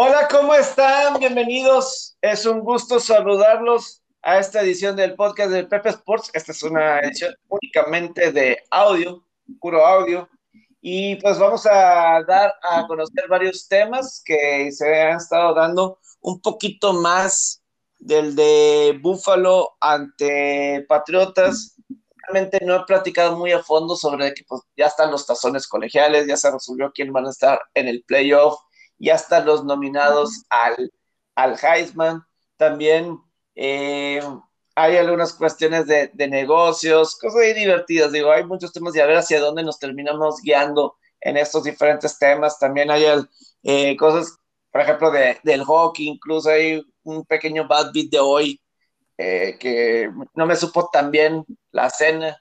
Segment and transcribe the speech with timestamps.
[0.00, 1.18] Hola, ¿cómo están?
[1.18, 2.16] Bienvenidos.
[2.22, 6.30] Es un gusto saludarlos a esta edición del podcast de Pepe Sports.
[6.34, 9.24] Esta es una edición únicamente de audio,
[9.60, 10.28] puro audio.
[10.80, 16.40] Y pues vamos a dar a conocer varios temas que se han estado dando un
[16.40, 17.60] poquito más
[17.98, 21.74] del de Búfalo ante Patriotas.
[22.28, 26.28] Realmente no he platicado muy a fondo sobre que pues, ya están los tazones colegiales,
[26.28, 28.60] ya se resolvió quién van a estar en el playoff,
[28.98, 30.92] ya están los nominados al,
[31.34, 32.22] al Heisman.
[32.56, 33.18] También
[33.54, 34.20] eh,
[34.74, 38.12] hay algunas cuestiones de, negocios, cosas muy divertidas.
[38.12, 42.18] Digo, hay muchos temas y a ver hacia dónde nos terminamos guiando en estos diferentes
[42.18, 42.58] temas.
[42.58, 43.04] También hay
[43.64, 44.38] eh, cosas,
[44.70, 48.60] por ejemplo, de, del hockey, incluso hay un pequeño bad beat de hoy
[49.16, 52.40] eh, que no me supo tan bien la cena,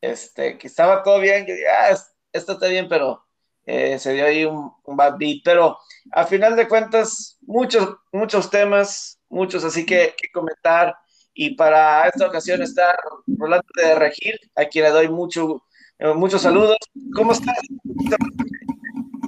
[0.00, 1.96] este, que estaba todo bien, que ah,
[2.32, 3.26] esto está bien, pero
[3.68, 5.78] eh, se dio ahí un, bad beat, pero
[6.12, 10.96] a final de cuentas, muchos, muchos temas, muchos así que, que comentar,
[11.34, 15.62] y para esta ocasión está Rolando de Regir, a quien le doy mucho,
[15.98, 16.78] eh, muchos saludos.
[17.14, 17.58] ¿Cómo estás?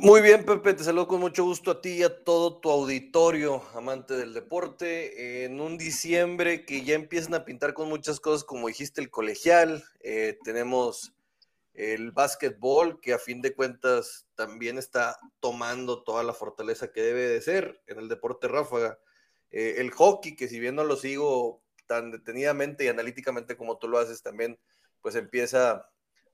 [0.02, 3.62] Muy bien, Pepe, te saludo con mucho gusto a ti y a todo tu auditorio,
[3.74, 8.68] amante del deporte, en un diciembre que ya empiezan a pintar con muchas cosas, como
[8.68, 11.12] dijiste, el colegial, eh, tenemos
[11.74, 17.28] el básquetbol, que a fin de cuentas también está tomando toda la fortaleza que debe
[17.28, 18.98] de ser en el deporte ráfaga,
[19.50, 23.88] eh, el hockey, que si bien no lo sigo tan detenidamente y analíticamente como tú
[23.88, 24.58] lo haces, también
[25.00, 25.88] pues empieza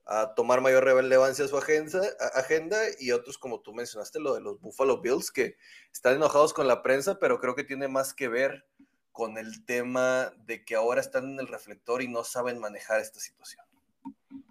[0.05, 2.01] a tomar mayor relevancia a su agenda,
[2.33, 5.57] agenda y otros, como tú mencionaste, lo de los Buffalo Bills, que
[5.91, 8.65] están enojados con la prensa, pero creo que tiene más que ver
[9.11, 13.19] con el tema de que ahora están en el reflector y no saben manejar esta
[13.19, 13.66] situación.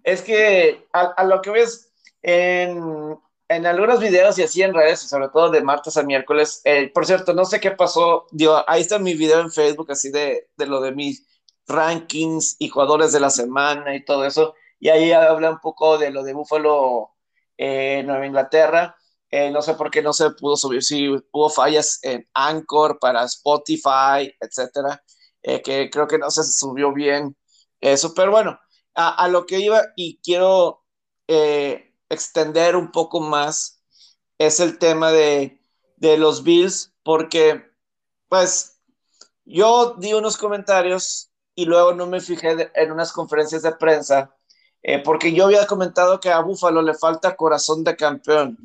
[0.06, 3.18] Es que a, lo que ves en,
[3.48, 7.04] en, algunos videos y así en redes, sobre todo de martes a miércoles, eh, por
[7.06, 10.80] cierto, no sé qué pasó, digo, ahí está mi video en Facebook, así de, lo
[10.80, 11.26] de mis
[11.66, 16.10] rankings y jugadores de la semana y todo eso y ahí habla un poco de
[16.10, 17.14] lo de Buffalo
[17.56, 18.96] eh, Nueva Inglaterra.
[19.30, 23.24] Eh, no sé por qué no se pudo subir, si hubo fallas en Anchor para
[23.24, 25.02] Spotify, etcétera,
[25.42, 27.36] eh, que creo que no se subió bien
[27.80, 28.58] eso, pero bueno,
[28.96, 30.82] a, lo que iba y quiero
[32.08, 33.82] extender un poco más
[34.38, 35.60] es el tema de,
[35.96, 37.64] de los Bills, porque
[38.28, 38.80] pues
[39.44, 44.36] yo di unos comentarios y luego no me fijé en unas conferencias de prensa
[44.88, 48.56] eh, porque yo había comentado que a Búfalo le falta corazón de campeón.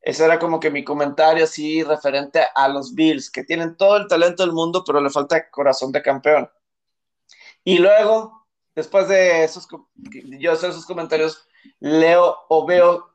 [0.00, 4.08] Ese era como que mi comentario así referente a los Bills, que tienen todo el
[4.08, 6.50] talento del mundo, pero le falta corazón de campeón.
[7.62, 8.37] Y luego,
[8.78, 9.68] después de esos,
[10.38, 11.46] yo esos comentarios,
[11.80, 13.10] leo o veo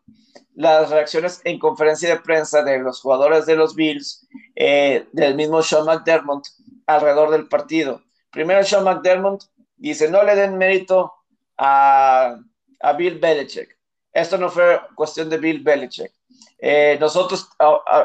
[0.56, 5.62] las reacciones en conferencia de prensa de los jugadores de los Bills, eh, del mismo
[5.63, 6.46] Sean McDermott,
[6.85, 8.01] alrededor del partido.
[8.31, 9.46] Primero Sean McDermott
[9.78, 11.13] dice, no le den mérito
[11.57, 12.38] a
[12.84, 13.75] a Bill Belichick.
[14.12, 16.12] Esto no fue cuestión de Bill Belichick.
[16.59, 17.50] Eh, nosotros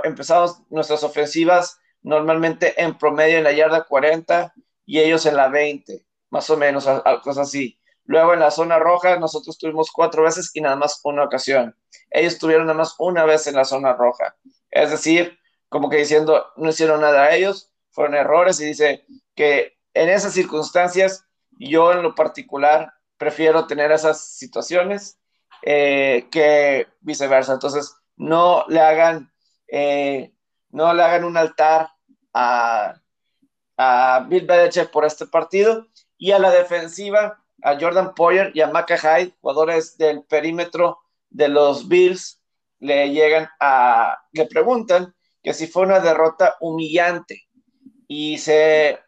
[0.05, 4.55] empezamos nuestras ofensivas normalmente en promedio en la yarda 40
[4.87, 6.87] y ellos en la 20, más o menos,
[7.23, 7.79] cosas así.
[8.05, 11.77] Luego en la zona roja nosotros tuvimos cuatro veces y nada más una ocasión.
[12.11, 14.35] Ellos tuvieron nada más una vez en la zona roja.
[14.71, 19.79] Es decir, como que diciendo, no hicieron nada a ellos, fueron errores y dice que
[19.93, 21.27] en esas circunstancias,
[21.59, 25.19] yo en lo particular prefiero tener esas situaciones
[25.63, 27.53] eh, que viceversa.
[27.53, 29.31] Entonces, no le hagan,
[29.67, 30.33] eh,
[30.71, 31.91] no le hagan un altar
[32.33, 32.95] a,
[33.77, 35.87] a Bill Belichick por este partido
[36.19, 40.99] y a la defensiva, a Jordan Poyer y a Maca Hyde, jugadores del perímetro
[41.31, 42.43] de los Bills,
[42.81, 47.49] le llegan a, le preguntan que si fue una derrota humillante
[48.07, 48.99] y se,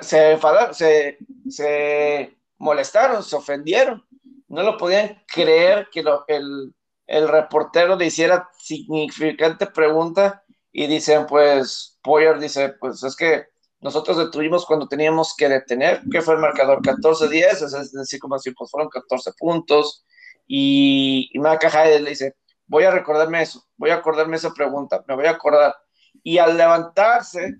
[0.00, 1.18] se enfadaron, se,
[1.48, 4.04] se molestaron, se ofendieron.
[4.48, 10.42] No lo podían creer que el, reportero le hiciera significante pregunta
[10.72, 13.46] y dicen, pues, Poyer dice, pues es que
[13.80, 18.50] nosotros detuvimos cuando teníamos que detener, que fue el marcador 14-10, es decir, como si
[18.52, 20.04] pues fueron 14 puntos.
[20.46, 22.36] Y, y Maca le dice,
[22.66, 25.74] voy a recordarme eso, voy a acordarme esa pregunta, me voy a acordar.
[26.22, 27.56] Y al levantarse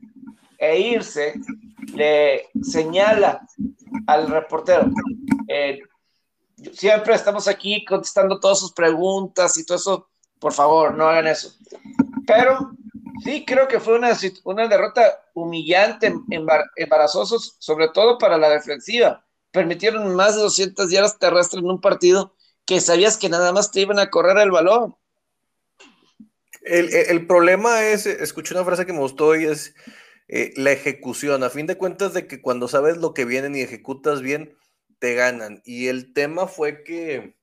[0.59, 1.35] e irse,
[1.95, 3.47] le señala
[4.07, 4.91] al reportero.
[5.49, 5.81] Eh,
[6.73, 10.09] siempre estamos aquí contestando todas sus preguntas y todo eso.
[10.39, 11.53] Por favor, no hagan eso.
[12.27, 12.73] Pero
[13.23, 16.15] sí, creo que fue una, una derrota humillante,
[16.77, 19.25] embarazosa, sobre todo para la defensiva.
[19.51, 22.35] Permitieron más de 200 yardas terrestres en un partido
[22.67, 24.97] que sabías que nada más te iban a correr el balón.
[26.63, 29.75] El, problema es, escuché una frase que me gustó y es
[30.27, 31.45] eh, la ejecución.
[31.45, 34.57] A fin de cuentas de que cuando sabes lo que vienen y ejecutas bien,
[34.99, 35.63] te ganan.
[35.65, 37.37] Y el tema fue que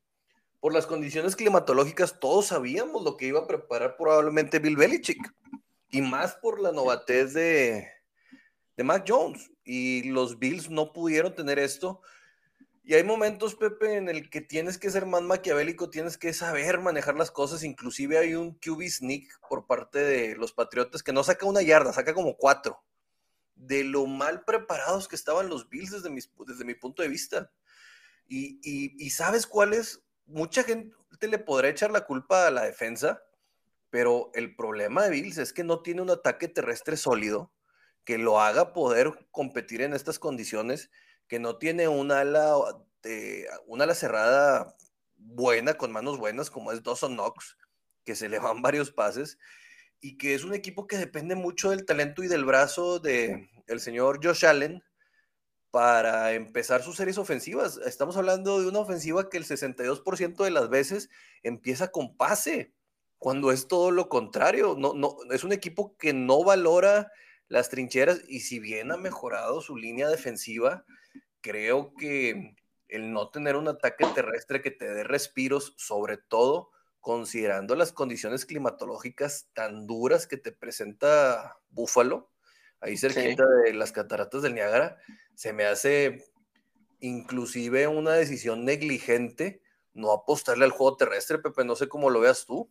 [0.59, 5.33] por las condiciones climatológicas todos sabíamos lo que iba a preparar probablemente Bill Belichick.
[5.93, 7.87] Y más por la novatez de,
[8.75, 9.51] de Mac Jones.
[9.63, 12.01] Y los Bills no pudieron tener esto.
[12.83, 16.79] Y hay momentos, Pepe, en el que tienes que ser más maquiavélico, tienes que saber
[16.79, 17.63] manejar las cosas.
[17.63, 21.93] Inclusive hay un QB sneak por parte de los Patriotas que no saca una yarda,
[21.93, 22.83] saca como cuatro.
[23.55, 27.51] De lo mal preparados que estaban los Bills desde mi, desde mi punto de vista.
[28.27, 33.21] Y, y, sabes cuál es, mucha gente le podrá echar la culpa a la defensa,
[33.93, 37.53] pero el problema de Bills es que no tiene un ataque terrestre sólido
[38.03, 40.89] que lo haga poder competir en estas condiciones
[41.27, 42.55] que no tiene una ala,
[43.03, 44.75] de, una ala cerrada
[45.15, 47.55] buena, con manos buenas, como es Dawson Knox,
[48.03, 49.37] que se le van varios pases,
[50.01, 53.79] y que es un equipo que depende mucho del talento y del brazo del el
[53.79, 54.83] señor Josh Allen
[55.69, 57.79] para empezar sus series ofensivas.
[57.85, 61.11] Estamos hablando de una ofensiva que el 62% de las veces
[61.43, 62.73] empieza con pase,
[63.23, 64.75] cuando es todo lo contrario.
[64.77, 67.09] No, no, es un equipo que no valora
[67.47, 70.83] las trincheras y si bien ha mejorado su línea defensiva,
[71.39, 72.57] creo que
[72.89, 78.45] el no tener un ataque terrestre que te dé respiros, sobre todo considerando las condiciones
[78.45, 82.29] climatológicas tan duras que te presenta Búfalo,
[82.81, 84.97] ahí cerquita de las cataratas del Niágara,
[85.33, 86.25] se me hace
[86.99, 89.61] inclusive una decisión negligente
[89.93, 92.69] no apostarle al juego terrestre, Pepe, no sé cómo lo veas tú.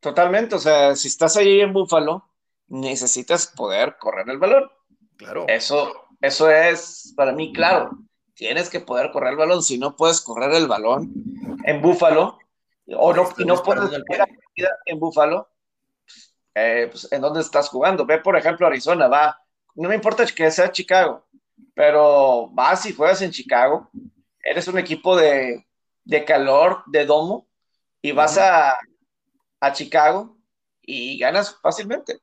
[0.00, 2.26] Totalmente, o sea, si estás ahí en Búfalo,
[2.68, 4.70] necesitas poder correr el balón.
[5.16, 5.44] Claro.
[5.48, 7.90] Eso, eso es para mí claro
[8.40, 9.62] tienes que poder correr el balón.
[9.62, 11.12] Si no puedes correr el balón
[11.62, 12.38] en Búfalo,
[12.96, 13.90] o no, y no puedes
[14.86, 15.46] en Búfalo,
[16.54, 18.06] eh, pues, ¿en dónde estás jugando?
[18.06, 19.38] Ve, por ejemplo, Arizona, va.
[19.74, 21.26] No me importa que sea Chicago,
[21.74, 23.90] pero vas y juegas en Chicago.
[24.42, 25.66] Eres un equipo de,
[26.04, 27.46] de calor, de domo,
[28.00, 28.78] y vas a,
[29.60, 30.36] a Chicago
[30.82, 32.20] y ganas fácilmente.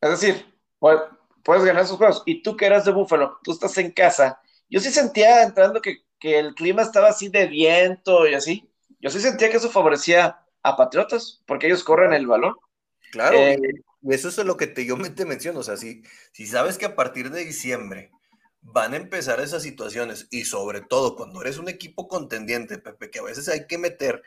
[0.00, 2.22] Es decir, puedes ganar esos juegos.
[2.26, 4.40] Y tú que eras de Búfalo, tú estás en casa
[4.74, 8.66] yo sí sentía entrando que, el clima estaba así de viento y así.
[8.98, 12.54] Yo sí sentía que eso favorecía a Patriotas, porque ellos corren el balón.
[13.12, 13.58] Claro, eh,
[14.00, 15.60] y eso es lo que te, yo te menciono.
[15.60, 16.02] O sea, si,
[16.32, 18.10] si sabes que a partir de diciembre
[18.62, 23.18] van a empezar esas situaciones, y sobre todo cuando eres un equipo contendiente, Pepe, que
[23.18, 24.22] a veces hay que meter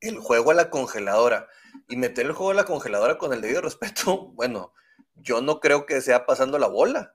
[0.00, 1.48] el juego a la congeladora
[1.88, 4.72] y meter el juego a la congeladora con el debido respeto, bueno,
[5.14, 7.14] yo no creo que sea pasando la bola.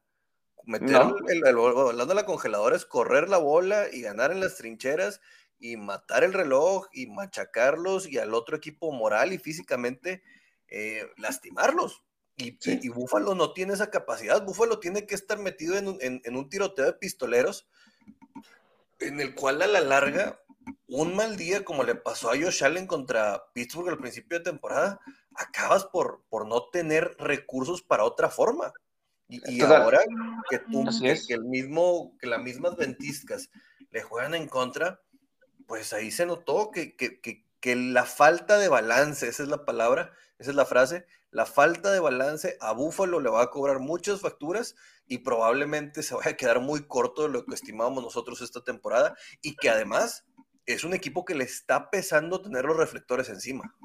[0.63, 5.19] Meter el, el, de la congeladora es correr la bola y ganar en las trincheras
[5.59, 10.21] y matar el reloj y machacarlos y al otro equipo moral y físicamente
[10.67, 12.03] eh, lastimarlos.
[12.37, 14.43] Y, y, Búfalo no tiene esa capacidad.
[14.43, 17.67] Búfalo tiene que estar metido en un, en un tiroteo de pistoleros
[19.01, 20.40] en el cual a la larga,
[20.87, 24.99] un mal día como le pasó a Josh Allen contra Pittsburgh al principio de temporada,
[25.35, 28.73] acabas por, por no tener recursos para otra forma.
[29.27, 30.01] Y, ahora
[30.49, 33.49] que tú, que, el mismo, que las mismas ventiscas
[33.89, 34.99] le juegan en contra,
[35.67, 40.49] pues ahí se notó que, que, la falta de balance, esa es la palabra, esa
[40.49, 44.75] es la frase, la falta de balance a Búfalo le va a cobrar muchas facturas
[45.07, 49.15] y probablemente se vaya a quedar muy corto de lo que estimábamos nosotros esta temporada
[49.41, 50.25] y que además
[50.73, 53.75] es un equipo que le está pesando tener los reflectores encima.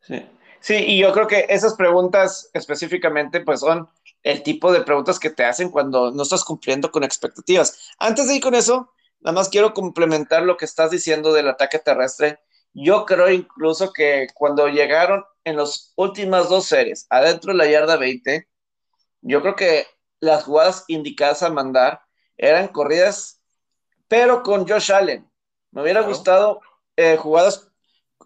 [0.00, 0.26] Sí.
[0.64, 3.86] Sí, y yo creo que esas preguntas específicamente pues son
[4.22, 7.90] el tipo de preguntas que te hacen cuando no estás cumpliendo con expectativas.
[7.98, 8.90] Antes de ir con eso,
[9.20, 12.40] nada más quiero complementar lo que estás diciendo del ataque terrestre.
[12.72, 17.98] Yo creo incluso que cuando llegaron en las últimas dos series, adentro de la yarda
[17.98, 18.48] 20,
[19.20, 19.86] yo creo que
[20.20, 22.00] las jugadas indicadas a mandar
[22.38, 23.42] eran corridas,
[24.08, 25.30] pero con Josh Allen.
[25.74, 26.60] Me hubiera gustado
[26.96, 27.68] eh, jugadas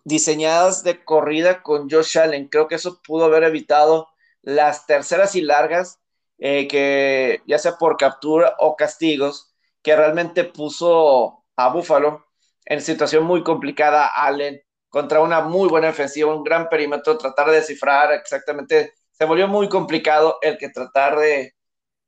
[0.04, 2.48] diseñadas de corrida con Josh Allen.
[2.48, 4.08] Creo que eso pudo haber evitado
[4.42, 5.98] las terceras y largas,
[6.36, 12.26] eh, que ya sea por captura o castigos, que realmente puso a Buffalo
[12.66, 17.56] en situación muy complicada Allen contra una muy buena defensiva, un gran perímetro, tratar de
[17.56, 21.54] descifrar exactamente, se volvió muy complicado el que tratar de,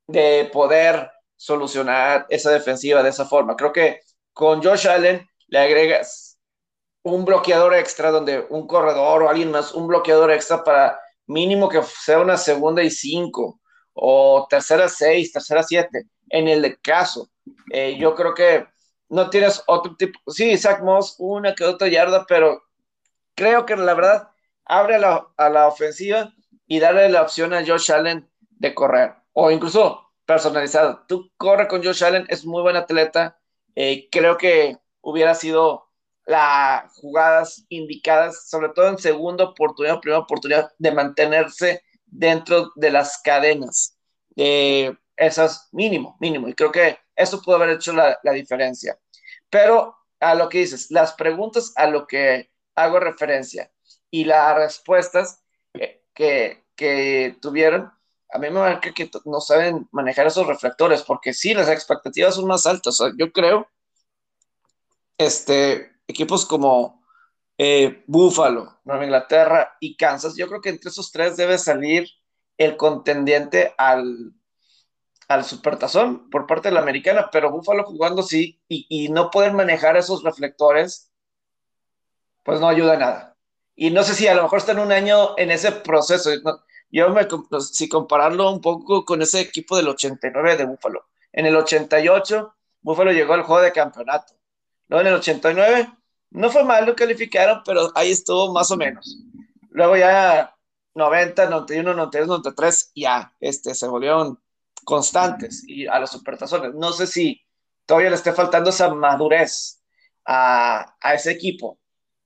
[0.05, 3.55] de poder solucionar esa defensiva de esa forma.
[3.55, 4.01] Creo que
[4.33, 6.39] con Josh Allen le agregas
[7.03, 11.81] un bloqueador extra donde un corredor o alguien más, un bloqueador extra para mínimo que
[11.83, 13.59] sea una segunda y cinco
[13.93, 17.29] o tercera seis, tercera siete, en el caso.
[17.71, 18.65] Eh, yo creo que
[19.09, 22.63] no tienes otro tipo, sí, Zach Moss, una que otra yarda, pero
[23.35, 24.29] creo que la verdad
[24.63, 26.33] abre a la, ofensiva
[26.65, 31.03] y darle la opción a Josh Allen de correr, o incluso personalizado.
[31.09, 33.37] Tú corre con Josh Allen, es muy buen atleta,
[33.75, 35.87] eh, creo que hubiera sido
[36.25, 43.21] las jugadas indicadas, sobre todo en segunda oportunidad, primera oportunidad, de mantenerse dentro de las
[43.21, 43.97] cadenas.
[44.35, 46.47] Eh, esas mínimo, mínimo.
[46.47, 48.97] Y creo que eso pudo haber hecho la, diferencia.
[49.49, 53.71] Pero a lo que dices, las preguntas a lo que hago referencia
[54.09, 55.43] y las respuestas
[56.13, 57.91] que, que, tuvieron,
[58.33, 62.47] a mí me marca que no saben manejar esos reflectores, porque sí, las expectativas son
[62.47, 62.97] más altas.
[63.17, 63.67] yo creo,
[65.25, 67.03] este, equipos como
[67.57, 72.07] eh, Buffalo, Nueva Inglaterra y Kansas, yo creo que entre esos tres debe salir
[72.57, 74.33] el contendiente al,
[75.31, 79.97] al supertazón por parte de la americana, pero Buffalo jugando sí y, no poder manejar
[79.97, 81.11] esos reflectores,
[82.43, 83.37] pues no ayuda a nada.
[83.75, 86.29] Y no sé si a lo mejor está en un año en ese proceso.
[86.89, 91.05] yo me, pues, si compararlo un poco con ese equipo del 89 de Buffalo.
[91.31, 94.33] En el 88, Buffalo llegó al juego de campeonato.
[94.91, 95.89] Luego en el 89,
[96.31, 99.23] no fue mal, lo calificaron, pero ahí estuvo más o menos.
[99.69, 100.53] Luego ya
[100.95, 104.37] 90, 91, 92, 93, ya este, se volvieron
[104.83, 106.73] constantes y a los supertazones.
[106.73, 107.41] No sé si
[107.85, 109.81] todavía le esté faltando esa madurez
[110.25, 111.79] a, ese equipo.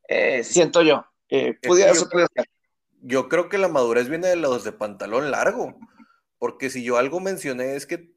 [0.07, 1.05] Eh, siento yo.
[1.29, 1.59] Eh,
[3.03, 5.77] yo, creo que la madurez viene de los de pantalón largo,
[6.39, 8.14] porque si yo algo mencioné es que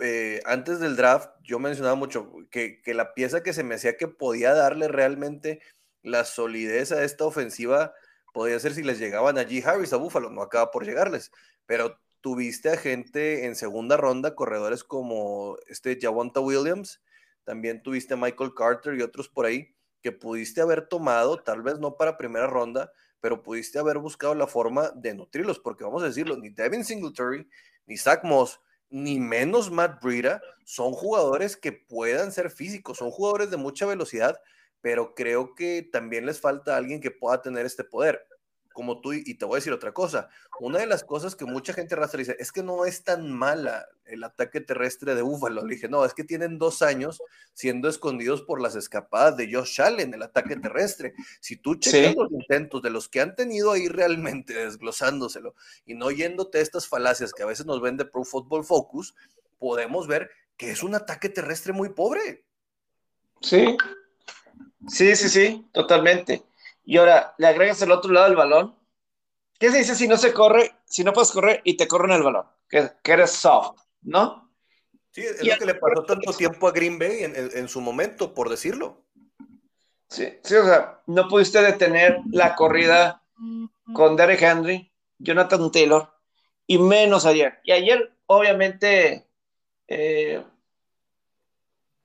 [0.00, 4.08] eh, antes del draft yo mencionaba mucho que, la pieza que se me hacía que
[4.08, 5.60] podía darle realmente
[6.02, 7.94] la solidez a esta ofensiva
[8.32, 11.32] podía ser si les llegaban allí Harris a Buffalo, no acaba por llegarles,
[11.64, 17.00] pero tuviste a gente en segunda ronda, corredores como este Javonta Williams,
[17.44, 21.78] también tuviste a Michael Carter y otros por ahí que pudiste haber tomado, tal vez
[21.78, 26.06] no para primera ronda, pero pudiste haber buscado la forma de nutrirlos, porque vamos a
[26.06, 27.48] decirlo, ni Devin Singletary,
[27.86, 33.50] ni Zach Moss, ni menos Matt Breida son jugadores que puedan ser físicos, son jugadores
[33.50, 34.40] de mucha velocidad,
[34.80, 38.26] pero creo que también les falta alguien que pueda tener este poder
[38.76, 40.28] como tú, y te voy a decir otra cosa,
[40.60, 43.88] una de las cosas que mucha gente arrastra dice, es que no es tan mala
[44.04, 45.64] el ataque terrestre de Búfalo.
[45.64, 47.22] Le dije, no, es que tienen dos años
[47.54, 51.14] siendo escondidos por las escapadas de Josh Allen, el ataque terrestre.
[51.40, 55.54] Si tú checas los intentos de los que han tenido ahí realmente desglosándoselo
[55.86, 59.14] y no yéndote a estas falacias que a veces nos vende Pro Football Focus,
[59.58, 60.28] podemos ver
[60.58, 62.44] que es un ataque terrestre muy pobre.
[63.40, 63.74] Sí,
[64.86, 66.44] sí, sí, sí, totalmente
[66.86, 68.76] y ahora le agregas el otro lado del balón.
[69.58, 72.22] ¿Qué se dice si no se corre, si no puedes correr y te corren el
[72.22, 72.46] balón?
[72.68, 74.52] Que, eres soft, ¿no?
[75.10, 78.48] Sí, es lo que le pasó tanto tiempo a Green Bay en, su momento, por
[78.48, 79.02] decirlo.
[80.08, 83.22] Sí, sí, o sea, no pudiste detener la corrida
[83.92, 86.12] con Derek Henry, Jonathan Taylor,
[86.66, 87.58] y menos ayer.
[87.64, 89.26] Y ayer, obviamente,
[89.88, 90.44] eh,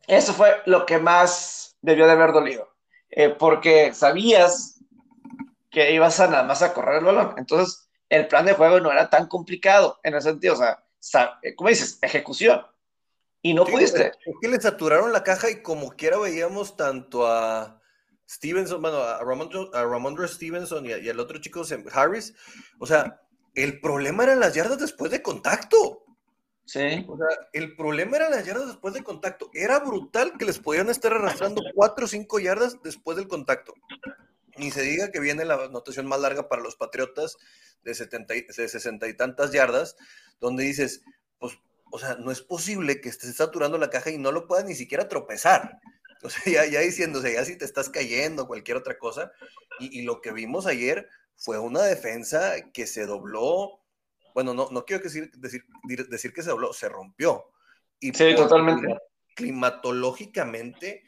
[0.07, 2.71] eso fue lo que más debió de haber dolido.
[3.11, 4.70] Eh, porque sabías
[5.71, 7.33] que ibas a nada más a correr el balón.
[7.37, 10.57] Entonces, el plan de juego no era tan complicado en ese sentido, o
[10.99, 12.61] sea, eh, como dices, ejecución.
[13.41, 14.07] Y no pudiste.
[14.07, 17.81] Es que le saturaron la caja y como quiera veíamos tanto a
[18.29, 22.35] Stevenson, bueno, a Ramondre, Stevenson y, al otro chico Harris.
[22.79, 23.19] O sea,
[23.55, 26.03] el problema eran las yardas después de contacto.
[26.65, 27.05] Sí.
[27.07, 29.49] O sea, el problema era las yardas después del contacto.
[29.53, 33.73] Era brutal que les podían estar arrastrando cuatro o cinco yardas después del contacto.
[34.57, 37.37] Ni se diga que viene la anotación más larga para los Patriotas
[37.83, 39.95] de, 70 de 60 y tantas yardas,
[40.39, 41.03] donde dices,
[41.39, 41.57] pues,
[41.91, 44.75] o sea, no es posible que estés saturando la caja y no lo puedas ni
[44.75, 45.79] siquiera tropezar.
[46.23, 49.31] O sea, ya, ya diciéndose, ya si te estás cayendo, cualquier otra cosa.
[49.79, 53.81] Y, y lo que vimos ayer fue una defensa que se dobló
[54.33, 55.65] bueno, no, no quiero decir, decir,
[56.09, 57.45] decir que se dobló, se rompió.
[57.99, 58.95] Y sí, totalmente.
[59.35, 61.03] Climatológicamente,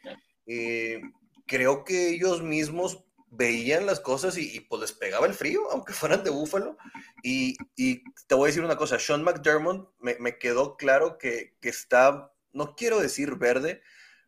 [0.46, 1.02] eh,
[1.46, 6.24] creo que ellos mismos veían las cosas y, pues les pegaba el frío, aunque fueran
[6.24, 6.78] de búfalo.
[7.24, 11.56] Y, y te voy a decir una cosa, Sean McDermott me, me quedó claro que,
[11.60, 13.82] que, está, no quiero decir verde,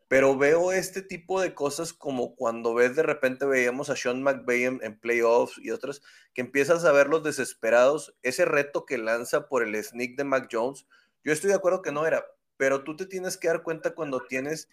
[0.08, 4.64] pero veo este tipo de cosas como cuando ves de repente veíamos a Sean McVay
[4.66, 6.02] en, playoffs y otras,
[6.34, 10.88] que empiezas a verlos desesperados, ese reto que lanza por el sneak de Mac Jones,
[11.24, 12.26] yo estoy de acuerdo que no era,
[12.58, 14.70] pero tú te tienes que dar cuenta cuando tienes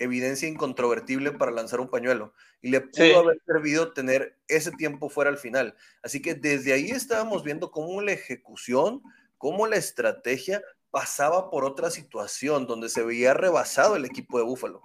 [0.00, 5.30] evidencia incontrovertible para lanzar un pañuelo y le pudo haber servido tener ese tiempo fuera
[5.30, 5.76] al final.
[6.02, 9.02] Así que desde ahí estábamos viendo cómo la ejecución,
[9.38, 14.82] cómo la estrategia pasaba por otra situación donde se veía rebasado el equipo de Búfalo.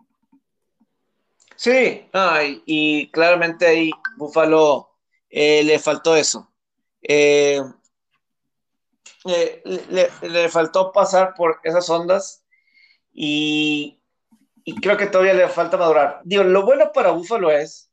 [1.56, 2.10] Sí,
[2.66, 4.92] y, claramente ahí Búfalo
[5.30, 6.52] eh, le faltó eso.
[7.02, 7.62] Eh,
[9.24, 12.44] le, faltó pasar por esas ondas
[13.14, 14.00] y,
[14.66, 16.22] y, creo que todavía le falta madurar.
[16.24, 17.92] Digo, lo bueno para Buffalo es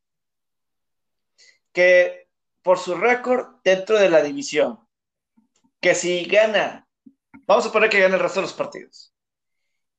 [1.72, 2.28] que
[2.62, 4.80] por su récord dentro de la división,
[5.80, 6.88] que si gana,
[7.46, 9.12] vamos a poner que gane el resto de los partidos,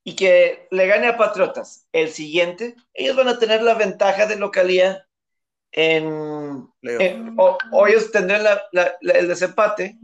[0.04, 4.36] y que le gane a Patriotas el siguiente, ellos van a tener la ventaja de
[4.36, 5.08] localía
[5.72, 6.68] en,
[7.38, 8.60] o, ellos tendrán
[9.02, 9.98] el desempate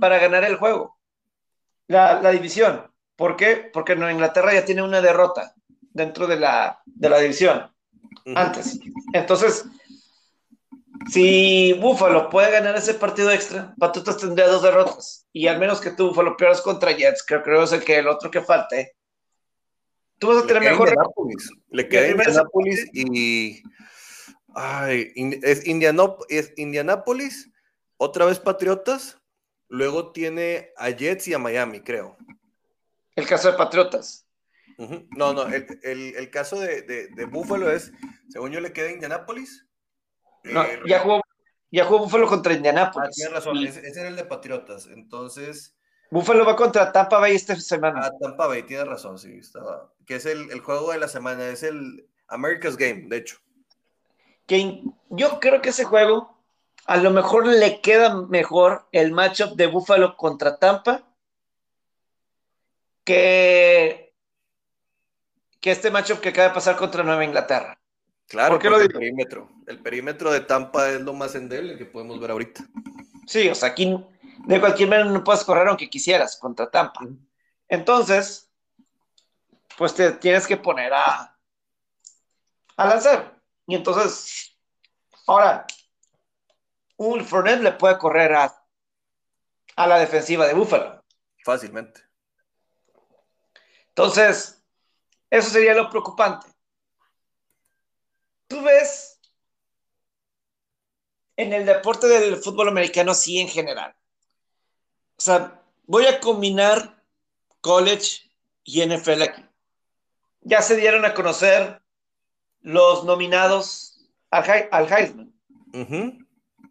[0.00, 0.98] para ganar el juego,
[1.86, 2.90] la, división.
[3.16, 3.70] ¿Por qué?
[3.72, 5.55] Porque Nueva Inglaterra ya tiene una derrota
[5.96, 7.70] dentro de la, de la división
[8.34, 8.78] antes.
[9.12, 9.64] Entonces,
[11.10, 15.26] si Buffalo puede ganar ese partido extra, Patriotas tendría dos derrotas.
[15.32, 17.98] Y al menos que tú, Buffalo, pierdas contra Jets, que creo que es el, que
[17.98, 18.96] el otro que falte,
[20.18, 20.94] tú vas a tener mejor.
[21.70, 23.62] Le queda Indianapolis y.
[24.54, 25.12] Ay,
[25.42, 27.50] es, Indianapolis,
[27.98, 29.18] otra vez Patriotas,
[29.68, 32.16] luego tiene a Jets y a Miami, creo.
[33.14, 34.25] El caso de Patriotas.
[34.78, 37.92] No, no, el, caso de, de, Buffalo es,
[38.28, 39.66] según yo le queda Indianapolis.
[40.44, 41.22] No, eh, ya, jugó,
[41.70, 43.08] ya jugó Buffalo contra Indianapolis.
[43.08, 45.74] Ah, tienes razón, ese, era el de Patriotas, entonces...
[46.10, 48.02] Buffalo va contra Tampa Bay esta semana.
[48.04, 49.92] Ah, Tampa Bay, tiene razón, sí, estaba.
[50.06, 53.38] Que es el, juego de la semana, es el America's Game, de hecho.
[54.46, 56.38] Que yo creo que ese juego
[56.84, 61.02] a lo mejor le queda mejor el matchup de Buffalo contra Tampa
[63.06, 64.05] que,
[65.66, 67.76] que este matchup que acaba de pasar contra Nueva Inglaterra.
[68.28, 69.48] Claro, ¿Por lo el perímetro.
[69.66, 72.64] El perímetro de Tampa es lo más endeble que podemos ver ahorita.
[73.26, 73.98] Sí, o sea, aquí
[74.46, 77.00] de cualquier manera no puedes correr aunque quisieras contra Tampa.
[77.66, 78.48] Entonces,
[79.76, 81.36] pues te tienes que poner a,
[82.76, 83.36] a lanzar.
[83.66, 84.56] Y entonces,
[85.26, 85.66] ahora,
[86.96, 88.64] un Fournette le puede correr a,
[89.74, 91.04] a la defensiva de Buffalo.
[91.42, 92.02] Fácilmente.
[93.88, 94.55] Entonces,
[95.30, 96.46] eso sería lo preocupante.
[98.48, 99.20] Tú ves
[101.36, 103.94] en el deporte del fútbol americano, sí, en general.
[105.16, 107.02] O sea, voy a combinar
[107.60, 108.30] college
[108.64, 109.44] y NFL aquí.
[110.42, 111.82] Ya se dieron a conocer
[112.60, 115.34] los nominados al, al Heisman,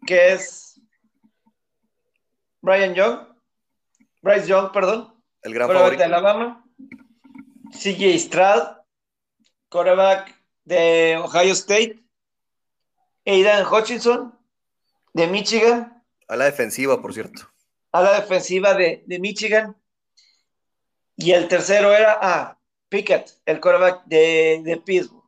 [0.06, 0.80] que es
[2.60, 3.28] Brian Young,
[4.22, 6.65] Bryce Young, perdón, el gran favorito de Alabama,
[7.72, 8.76] CJ Stroud,
[9.68, 12.02] quarterback de Ohio State,
[13.24, 14.38] Aidan Hutchinson
[15.12, 16.02] de Michigan.
[16.28, 17.48] A la defensiva, por cierto
[17.96, 19.74] a la defensiva de, Michigan.
[21.16, 22.58] Y el tercero era a ah,
[22.90, 25.24] Pickett, el quarterback de, de Pittsburgh.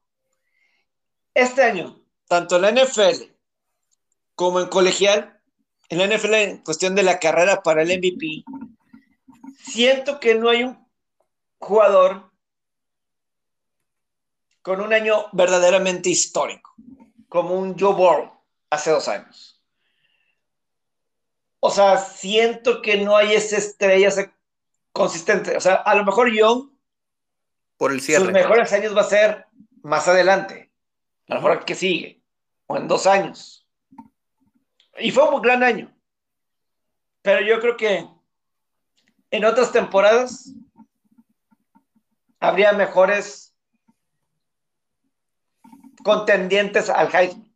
[1.33, 3.25] Este año, tanto en la NFL
[4.35, 5.41] como en colegial,
[5.89, 8.45] en la NFL en cuestión de la carrera para el MVP,
[9.65, 10.87] siento que no hay un
[11.59, 12.28] jugador
[14.63, 16.75] con un año verdaderamente histórico,
[17.29, 18.33] como un Joe Burrow
[18.71, 19.63] hace dos años.
[21.61, 24.11] O sea, siento que no hay esa estrella
[24.93, 25.57] consistente.
[25.57, 26.71] O sea, a lo mejor Young,
[27.77, 28.25] por el cierre.
[28.25, 29.47] sus mejores años va a ser
[29.83, 30.71] más adelante.
[31.29, 32.23] A lo mejor que sigue,
[32.67, 33.67] o en dos años.
[34.99, 35.95] Y fue un gran año.
[37.23, 38.09] Pero yo creo que
[39.31, 40.53] en otras temporadas
[42.41, 43.48] habría mejores
[46.03, 47.49] contendientes al Heisman.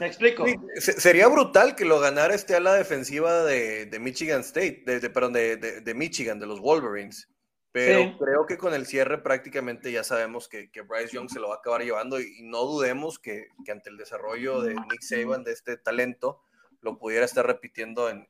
[0.00, 0.44] ¿Me explico?
[0.78, 6.40] sería brutal que lo ganara este ala defensiva de, Michigan State, de, perdón, de, Michigan,
[6.40, 7.28] de los Wolverines.
[7.70, 11.56] Pero creo que con el cierre prácticamente ya sabemos que, Bryce Young se lo va
[11.56, 15.76] a acabar llevando y, no dudemos que, ante el desarrollo de Nick Saban, de este
[15.76, 16.42] talento,
[16.80, 18.26] lo pudiera estar repitiendo en,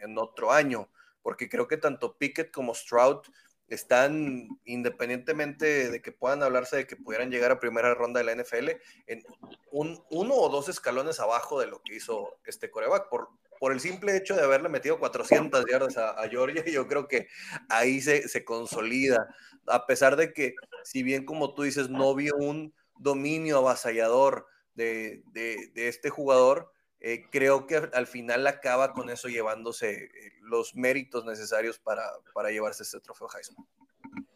[0.00, 0.88] en otro año.
[1.22, 3.22] Porque creo que tanto Pickett como Stroud
[3.70, 8.34] están, independientemente de que puedan hablarse de que pudieran llegar a primera ronda de la
[8.34, 8.70] NFL,
[9.06, 9.22] en
[9.70, 13.28] un, uno o dos escalones abajo de lo que hizo este coreback, por,
[13.60, 17.28] por el simple hecho de haberle metido 400 yardas a, Georgia, yo creo que
[17.68, 19.32] ahí se, se, consolida,
[19.66, 25.22] a pesar de que, si bien como tú dices, no vio un dominio avasallador de,
[25.32, 30.10] de, de este jugador, eh, creo que al final acaba con eso llevándose eh,
[30.42, 33.66] los méritos necesarios para, para llevarse este trofeo Heisman.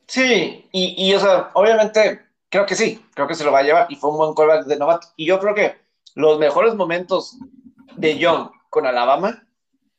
[0.07, 3.63] Sí, y, y, o sea, obviamente creo que sí, creo que se lo va a
[3.65, 5.09] llevar y fue un buen callback de novato.
[5.17, 5.77] Y yo creo que
[6.15, 7.37] los mejores momentos
[7.97, 9.47] de Young con Alabama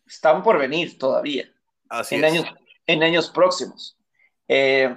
[0.08, 1.52] están por venir todavía.
[1.90, 2.46] Así en, Años,
[2.88, 3.98] en años próximos.
[4.48, 4.96] Eh,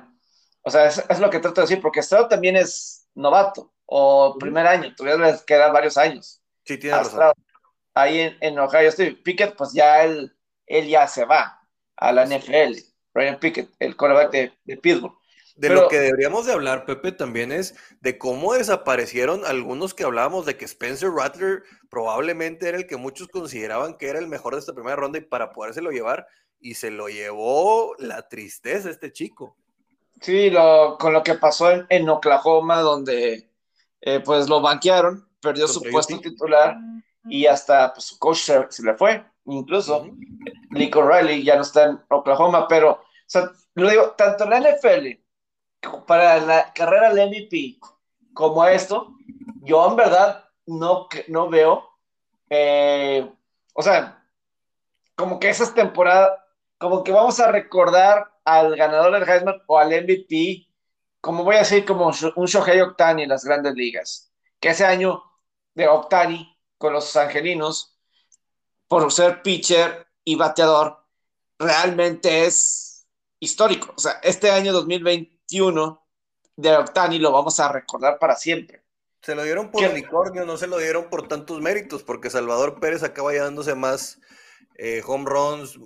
[0.62, 4.66] o sea, es, lo que trato de decir, porque Stroud también es novato o primer
[4.66, 6.40] año, todavía les quedan varios años.
[6.64, 7.32] Sí, tiene razón.
[7.98, 9.18] Ahí en, en Ohio State.
[9.24, 10.32] Pickett, pues ya él,
[10.66, 11.60] él ya se va
[11.96, 12.78] a la NFL.
[13.14, 14.30] Ryan Pickett, el quarterback
[14.64, 15.14] de, Pittsburgh.
[15.56, 20.46] De lo que deberíamos de hablar, Pepe, también es de cómo desaparecieron algunos que hablábamos
[20.46, 24.60] de que Spencer Rattler probablemente era el que muchos consideraban que era el mejor de
[24.60, 26.28] esta primera ronda y para podérselo llevar,
[26.60, 29.56] y se lo llevó la tristeza este chico.
[30.20, 33.50] Sí, lo, con lo que pasó en, Oklahoma, donde
[34.00, 36.76] eh, pues lo banquearon, perdió su puesto titular
[37.28, 40.06] y hasta pues, su coach se, le fue, incluso.
[40.70, 45.18] Nico Riley ya no está en Oklahoma, pero, o sea, lo digo, tanto la NFL
[46.06, 47.78] para la carrera del MVP
[48.34, 49.14] como esto,
[49.62, 51.88] yo en verdad no, no veo,
[52.50, 53.30] eh,
[53.74, 54.24] o sea,
[55.14, 56.38] como que esas temporadas,
[56.78, 60.66] como que vamos a recordar al ganador del Heisman o al MVP,
[61.20, 65.22] como voy a decir, como un Shohei Octani en las grandes ligas, que ese año
[65.74, 67.98] de Octani con los angelinos,
[68.86, 71.04] por ser pitcher y bateador,
[71.58, 73.06] realmente es
[73.40, 73.92] histórico.
[73.96, 76.06] O sea, este año 2021
[76.56, 78.82] de Octani lo vamos a recordar para siempre.
[79.22, 83.02] Se lo dieron por unicornio, no se lo dieron por tantos méritos, porque Salvador Pérez
[83.02, 84.20] acaba llevándose más
[84.76, 85.78] eh, home runs,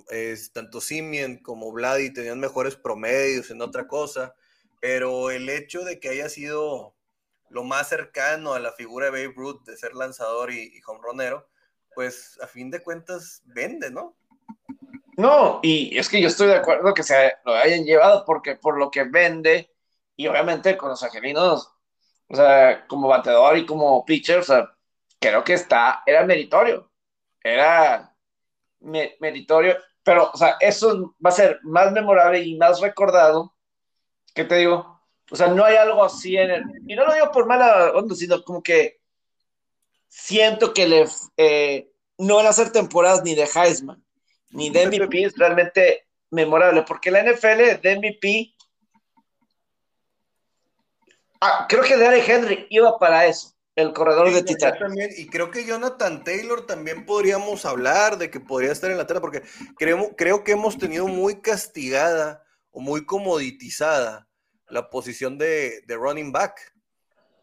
[0.53, 4.35] tanto Simien como Vladi tenían mejores promedios en otra cosa,
[4.79, 6.95] pero el hecho de que haya sido
[7.53, 10.99] lo más cercano a la figura de Babe Ruth de ser lanzador y, y home
[11.03, 11.47] runero,
[11.93, 14.15] pues a fin de cuentas vende, ¿no?
[15.17, 18.79] No, y es que yo estoy de acuerdo que se lo hayan llevado porque por
[18.79, 19.71] lo que vende
[20.15, 21.71] y obviamente con los angelinos,
[22.27, 24.75] o sea, como bateador y como pitcher, o sea,
[25.19, 26.91] creo que está, era meritorio,
[27.43, 28.15] era
[28.79, 33.53] meritorio, pero, o sea, eso va a ser más memorable y más recordado,
[34.33, 34.92] ¿qué te digo?
[35.31, 38.15] O sea, no hay algo así en el, y no lo digo por mala onda,
[38.15, 38.99] sino como que
[40.07, 41.07] siento que le,
[41.37, 44.03] eh, no van a ser temporadas ni de Heisman,
[44.51, 48.55] ni de MVP, es realmente memorable, porque la NFL de MVP,
[51.41, 54.75] ah, creo que Derek Henry iba para eso, el corredor de Titán.
[55.17, 59.21] Y creo que Jonathan Taylor también podríamos hablar de que podría estar en la tela,
[59.21, 59.41] porque
[59.77, 64.27] creo, creo que hemos tenido muy castigada o muy comoditizada
[64.73, 66.73] la posición de, de running back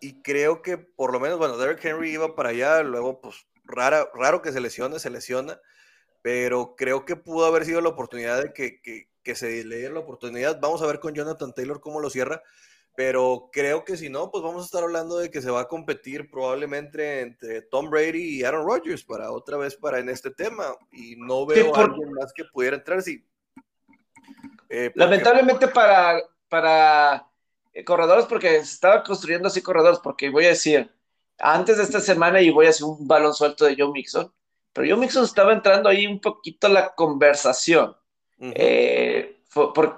[0.00, 4.08] y creo que por lo menos, bueno, Derek Henry iba para allá, luego pues rara,
[4.14, 5.60] raro que se lesione, se lesiona,
[6.22, 10.00] pero creo que pudo haber sido la oportunidad de que, que, se le diera la
[10.00, 10.58] oportunidad.
[10.60, 12.42] Vamos a ver con Jonathan Taylor cómo lo cierra,
[12.96, 15.68] pero creo que si no, pues vamos a estar hablando de que se va a
[15.68, 20.64] competir probablemente entre Tom Brady y Aaron Rodgers para otra vez para en este tema,
[20.90, 23.02] y no veo a alguien más que pudiera entrar.
[23.02, 23.24] Sí.
[24.68, 27.30] Eh, Lamentablemente para, para
[27.72, 30.92] eh, corredores porque se estaba construyendo así corredores, porque voy a decir,
[31.38, 34.30] antes de esta semana y voy a hacer un balón suelto de Joe Mixon,
[34.72, 37.96] pero Joe Mixon estaba entrando ahí un poquito la conversación.
[38.38, 39.42] Eh,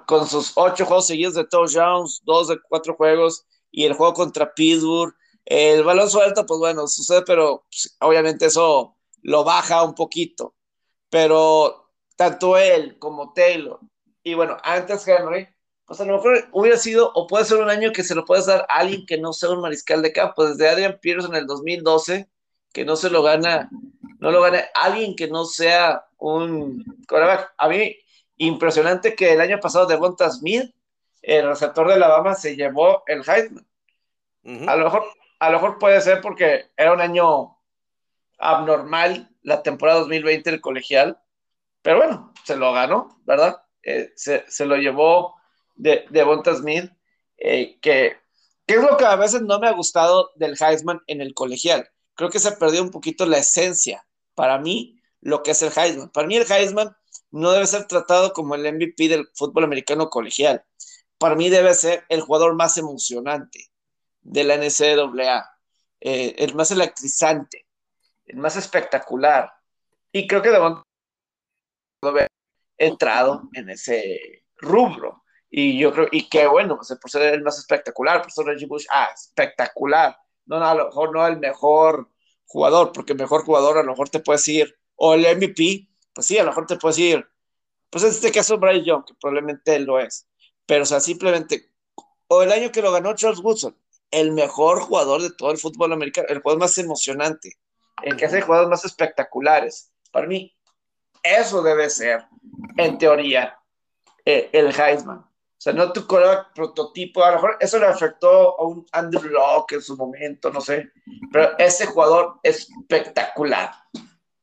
[0.05, 4.53] con sus ocho juegos seguidos de touchdowns, dos de cuatro juegos y el juego contra
[4.53, 5.13] Pittsburgh.
[5.45, 10.55] El balón suelto, pues bueno, sucede, pero pues, obviamente eso lo baja un poquito.
[11.09, 13.79] Pero tanto él como Taylor
[14.23, 15.47] y bueno, antes Henry
[15.85, 18.45] pues a lo mejor hubiera sido, o puede ser un año que se lo puedes
[18.45, 21.45] dar a alguien que no sea un mariscal de campo, desde Adrian Pierce en el
[21.45, 22.29] 2012,
[22.71, 23.69] que no se lo gana,
[24.19, 26.83] no lo gana alguien que no sea un
[27.57, 27.95] A mí,
[28.37, 30.73] impresionante que el año pasado de Devonta Smith,
[31.21, 33.67] el receptor de Alabama, se llevó el Heisman.
[34.67, 35.03] a, lo mejor,
[35.39, 37.57] a lo mejor puede ser porque era un año
[38.39, 41.19] abnormal la temporada 2020 del colegial,
[41.81, 43.61] pero bueno, se lo ganó, ¿verdad?
[43.83, 45.35] Eh, se, se, lo llevó
[45.75, 46.91] de, de Bonta Smith,
[47.37, 48.17] eh, que,
[48.67, 51.89] es lo que a veces no me ha gustado del Heisman en el colegial.
[52.15, 54.05] Creo que se perdió un poquito la esencia,
[54.35, 56.09] para mí, lo que es el Heisman.
[56.09, 56.95] Para mí el Heisman
[57.31, 60.63] no debe ser tratado como el MVP del fútbol americano colegial.
[61.17, 63.71] Para mí debe ser el jugador más emocionante
[64.21, 65.59] de la NCAA,
[66.01, 67.65] eh, el más electrizante,
[68.25, 69.51] el más espectacular.
[70.11, 70.49] Y creo que
[72.01, 72.27] haber
[72.77, 75.22] entrado en ese rubro.
[75.55, 78.65] Y yo creo, y qué bueno, pues, por ser el más espectacular, por ser Reggie
[78.65, 80.17] Bush, ah, espectacular.
[80.47, 82.09] No, no, a lo mejor no el mejor
[82.47, 86.25] jugador, porque el mejor jugador a lo mejor te puede decir, o el MVP, pues
[86.25, 87.27] sí, a lo mejor te puede decir,
[87.91, 90.27] pues en este caso Brian Young, que probablemente él lo es,
[90.65, 91.69] pero o sea, simplemente,
[92.29, 93.77] o el año que lo ganó Charles Woodson,
[94.09, 97.59] el mejor jugador de todo el fútbol americano, el jugador más emocionante,
[98.01, 99.91] el que hace jugadores más espectaculares.
[100.11, 100.51] Para mí,
[101.21, 102.25] eso debe ser,
[102.75, 103.59] en teoría,
[104.25, 105.31] eh, el Heisman.
[105.63, 109.75] Sea, no tu coreback prototipo, a lo mejor eso le afectó a un Andrew Locke
[109.75, 110.91] en su momento, no sé,
[111.31, 113.71] pero ese jugador es espectacular.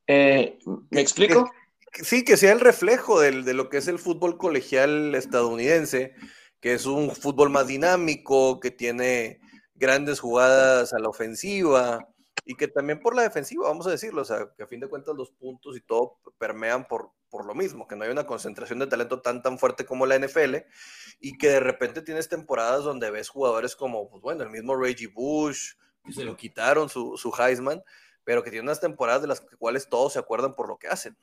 [0.07, 1.51] Eh, ¿Me explico?
[1.93, 6.15] sí, que sea el reflejo de lo que es el fútbol colegial estadounidense,
[6.59, 9.41] que es un fútbol más dinámico, que tiene
[9.75, 12.09] grandes jugadas a la ofensiva
[12.47, 14.89] y que también por la defensiva, vamos a decirlo, o sea, que a fin de
[14.89, 18.79] cuentas los puntos y todo permean por, por lo mismo, que no hay una concentración
[18.81, 20.57] de talento tan tan fuerte como la NFL
[21.21, 25.07] y que de repente tienes temporadas donde ves jugadores como, pues bueno, el mismo Reggie
[25.07, 27.83] Bush, que se lo quitaron su, su Heisman,
[28.25, 31.17] pero que tiene unas temporadas de las cuales todos se acuerdan por lo que hacen.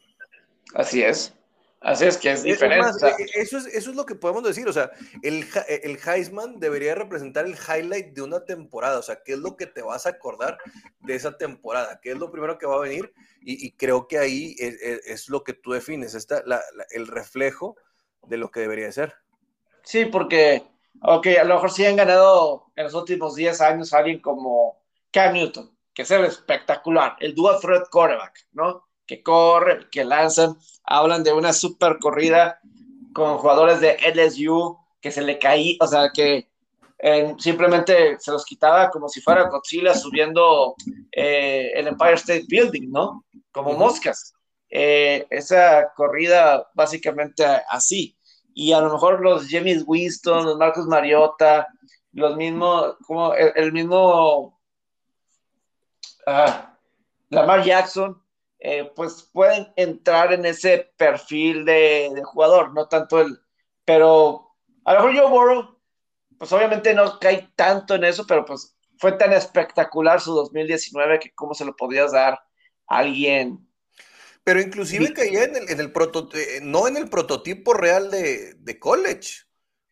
[0.73, 1.33] Así es.
[1.81, 3.07] Así es que es diferente.
[3.19, 4.67] E, e, eso, es, eso es lo que podemos decir.
[4.67, 4.89] O sea,
[5.21, 8.97] el, el Heisman debería representar el highlight de una temporada.
[8.97, 10.57] O sea, ¿qué es lo que te vas a acordar
[11.01, 11.99] de esa temporada?
[12.01, 13.13] ¿Qué es lo primero que va a venir?
[13.41, 16.43] Y, creo que ahí es, lo que tú defines, esta,
[16.91, 17.77] el reflejo
[18.23, 19.13] de lo que debería ser.
[19.83, 20.67] Sí, porque,
[21.01, 25.33] ok, a lo mejor sí han ganado en los últimos 10 años alguien como Cam
[25.33, 28.86] Newton, que es el espectacular, el dual threat quarterback, ¿no?
[29.07, 32.59] Que corre, que lanzan, hablan de una super corrida
[33.13, 36.49] con jugadores de LSU que se le caí, o sea, que
[37.37, 40.75] simplemente se los quitaba como si fuera Godzilla subiendo
[41.11, 43.23] eh, el Empire State Building, ¿no?
[43.51, 44.33] Como moscas.
[44.69, 48.17] Eh, esa corrida básicamente así.
[48.53, 51.67] Y a lo mejor los James Winston, los Marcos Mariota,
[52.11, 54.59] los mismos, como el, mismo
[56.25, 56.75] ah,
[57.29, 58.19] Lamar Jackson,
[58.59, 63.39] eh, pues pueden entrar en ese perfil de, de, jugador, no tanto el,
[63.85, 65.79] pero a lo mejor Joe Burrow,
[66.37, 71.33] pues obviamente no cae tanto en eso, pero pues fue tan espectacular su 2019 que
[71.33, 72.33] cómo se lo podías dar
[72.87, 73.67] a alguien.
[74.43, 75.93] Pero inclusive caía en el, en el
[76.33, 79.43] eh, no en el prototipo real de, de college.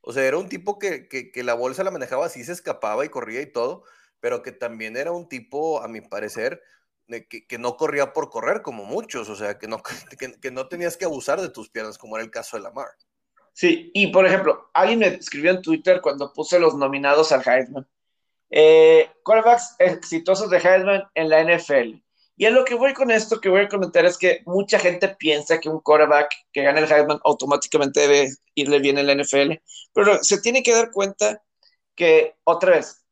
[0.01, 3.03] O sea, era un tipo que, que, que, la bolsa la manejaba así, se escapaba
[3.05, 3.83] y corría y todo,
[4.19, 6.61] pero que también era un tipo, a mi parecer,
[7.07, 9.81] que, no corría por correr como muchos, o sea, que no,
[10.41, 12.87] que, no tenías que abusar de tus piernas, como era el caso de Lamar.
[13.53, 17.87] Sí, y por ejemplo, alguien me escribió en Twitter cuando puse los nominados al Heisman.
[18.49, 19.09] Eh,
[19.79, 22.01] exitosos de Heisman en la NFL.
[22.37, 25.07] Y a lo que voy con esto que voy a comentar es que mucha gente
[25.07, 29.53] piensa que un quarterback que gana el Heisman automáticamente debe irle bien en la NFL,
[29.93, 31.41] pero se tiene que dar cuenta
[31.95, 33.05] que, otra vez,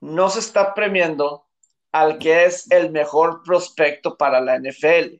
[0.00, 1.43] no se está premiando
[1.94, 5.14] al que es el mejor prospecto para la NFL.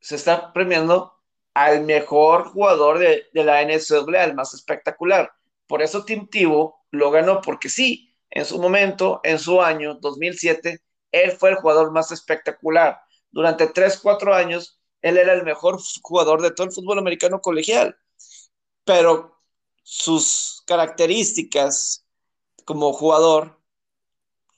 [0.00, 1.14] Se está premiando
[1.54, 5.32] al mejor jugador de, la NCAA, al más espectacular.
[5.68, 6.28] Por eso Tim
[6.90, 11.92] lo ganó, porque sí, en su momento, en su año 2007, él fue el jugador
[11.92, 13.00] más espectacular.
[13.30, 17.96] Durante 3, 4 años, él era el mejor jugador de todo el fútbol americano colegial.
[18.84, 19.40] Pero
[19.84, 22.04] sus características
[22.64, 23.60] como jugador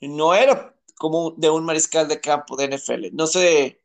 [0.01, 0.72] no era
[1.03, 3.07] como de un mariscal de campo de NFL.
[3.11, 3.81] No sé,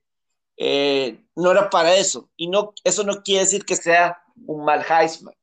[0.57, 2.31] eh, no era para eso.
[2.37, 5.35] Y no, eso no quiere decir que sea un mal Heisman.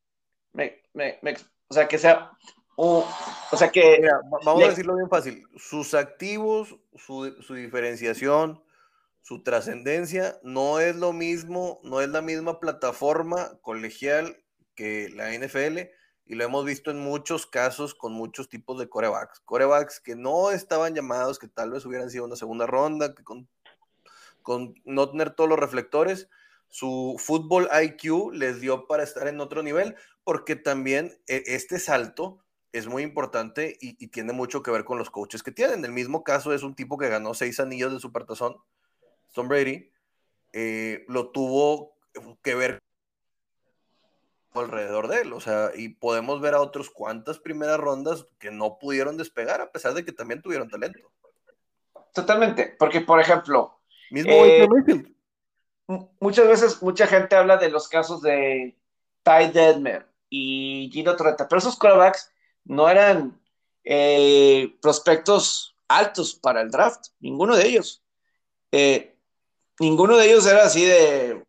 [0.53, 2.31] o sea, que sea
[2.77, 3.03] un,
[3.51, 4.07] o sea que...
[4.45, 5.45] vamos a decirlo bien fácil.
[5.57, 8.63] Sus activos, su, su diferenciación,
[9.21, 14.41] su trascendencia, no es lo mismo, no es la misma plataforma colegial
[14.75, 15.89] que la NFL
[16.25, 19.41] y lo hemos visto en muchos casos con muchos tipos de corebacks.
[19.41, 23.47] Corebacks que no estaban llamados, que tal vez hubieran sido una segunda ronda, que con,
[24.41, 26.29] con no tener todos los reflectores,
[26.69, 32.39] su fútbol IQ les dio para estar en otro nivel, porque también e, este salto
[32.73, 35.85] es muy importante y, tiene mucho que ver con los coaches que tienen.
[35.85, 38.57] El mismo caso es un tipo que ganó seis anillos de Supertazón,
[39.33, 39.91] Tom Brady,
[40.53, 41.95] eh, lo tuvo
[42.41, 42.79] que ver
[44.61, 48.77] alrededor de él, o sea, y podemos ver a otros cuantas primeras rondas que no
[48.79, 50.99] pudieron despegar a pesar de que también tuvieron talento.
[52.13, 53.79] Totalmente, porque por ejemplo,
[54.11, 54.67] eh,
[56.19, 58.77] muchas veces mucha gente habla de los casos de
[59.23, 62.31] Ty Detmer y Gino Torreta, pero esos quarterbacks
[62.63, 63.39] no eran
[63.83, 68.03] eh, prospectos altos para el draft, ninguno de ellos.
[68.71, 69.15] Eh,
[69.79, 71.43] ninguno de ellos era así de,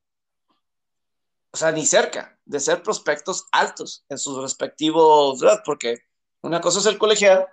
[1.50, 5.98] o sea, ni cerca de ser prospectos altos en sus respectivos drafts, porque
[6.40, 7.46] una cosa es el colegial,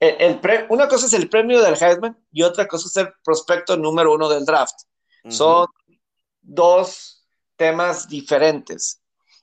[0.00, 4.12] el, una cosa es el premio del Heisman y otra cosa es el prospecto número
[4.12, 4.74] uno del draft.
[5.28, 5.68] Son
[6.40, 7.24] dos
[7.56, 9.00] temas diferentes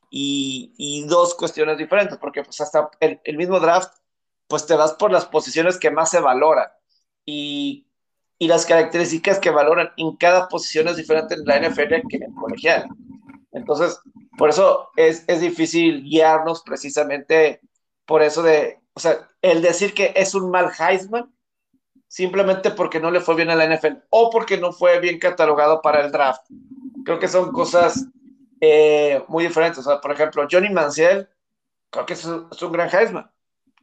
[0.10, 3.94] y, dos cuestiones diferentes, porque pues hasta el, el, mismo draft,
[4.48, 6.68] pues te vas por las posiciones que más se valoran
[7.26, 7.88] y,
[8.38, 12.24] y las características que valoran en cada posición es diferente en la NFL que en
[12.24, 12.90] el colegial.
[13.54, 13.98] Entonces,
[14.40, 17.60] por eso es, es difícil guiarnos precisamente
[18.06, 21.30] por eso de, o sea, el decir que es un mal Heisman
[22.08, 25.82] simplemente porque no le fue bien a la NFL o porque no fue bien catalogado
[25.82, 26.42] para el draft.
[27.04, 28.08] Creo que son cosas
[28.62, 29.80] eh, muy diferentes.
[29.80, 31.28] O sea, por ejemplo, Johnny Mansell,
[31.90, 33.30] creo que es un, gran Heisman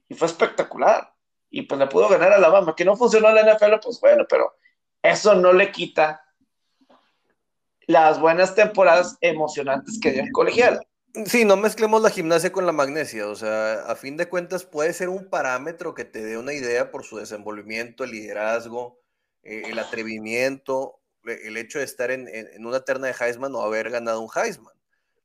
[0.08, 1.12] y fue espectacular.
[1.50, 2.74] Y pues le pudo ganar a Alabama.
[2.74, 4.56] Que no funcionó en la NFL, pues bueno, pero
[5.02, 6.25] eso no le quita
[7.86, 10.80] las buenas temporadas emocionantes que dio el colegial.
[11.24, 14.92] Sí, no mezclemos la gimnasia con la magnesia, o sea, a fin de cuentas puede
[14.92, 19.00] ser un parámetro que te dé una idea por su desenvolvimiento, el liderazgo,
[19.42, 22.28] eh, el atrevimiento, e, el hecho de estar en,
[22.66, 24.74] una terna de Heisman o haber ganado un Heisman.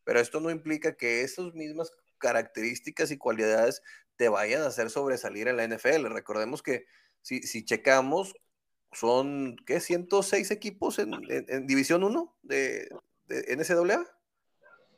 [0.06, 3.82] Pero esto no implica que esas mismas características y cualidades
[4.16, 6.06] te vayan a hacer sobresalir en la NFL.
[6.06, 6.86] Recordemos que
[7.22, 8.34] si, si checamos,
[8.92, 9.80] son, ¿qué?
[9.80, 11.12] 106 equipos en,
[11.68, 12.90] División 1 de,
[13.28, 14.06] de NCAA.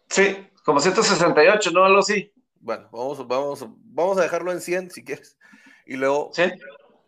[0.09, 1.85] Sí, como 168, ¿no?
[1.85, 2.33] Algo así.
[2.59, 5.37] Bueno, vamos, vamos, vamos a dejarlo en 100 si quieres.
[5.85, 6.31] Y luego,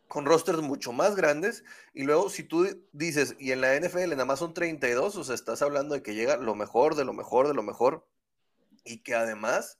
[0.08, 1.64] con rosters mucho más grandes.
[1.94, 5.36] Y luego, si tú dices, y en la NFL nada más son 32, o sea,
[5.36, 8.06] estás hablando de que llega lo mejor, de lo mejor, de lo mejor.
[8.84, 9.80] Y que además,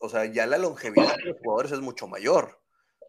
[0.00, 2.60] o sea, ya la longevidad de los jugadores es mucho mayor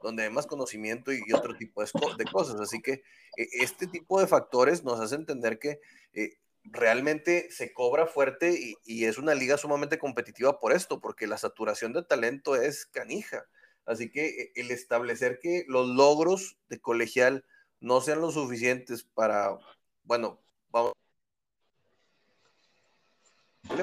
[0.01, 2.59] donde hay más conocimiento y, otro tipo de, cosas.
[2.59, 3.03] Así que
[3.35, 5.79] e, este tipo de factores nos hace entender que
[6.13, 11.37] eh, realmente se cobra fuerte y, es una liga sumamente competitiva por esto, porque la
[11.37, 13.45] saturación de talento es canija.
[13.85, 17.45] Así que eh, el establecer que los logros de colegial
[17.79, 19.57] no sean lo suficientes para,
[20.03, 20.93] bueno, vamos.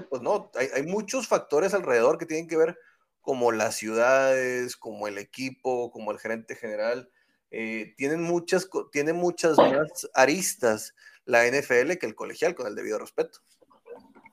[0.08, 2.78] Pues no, hay, muchos factores alrededor que tienen que ver
[3.24, 7.08] como las ciudades, como el equipo, como el gerente general.
[7.50, 12.98] Eh, tienen muchas, tienen muchas más aristas la NFL que el colegial, con el debido
[12.98, 13.38] respeto.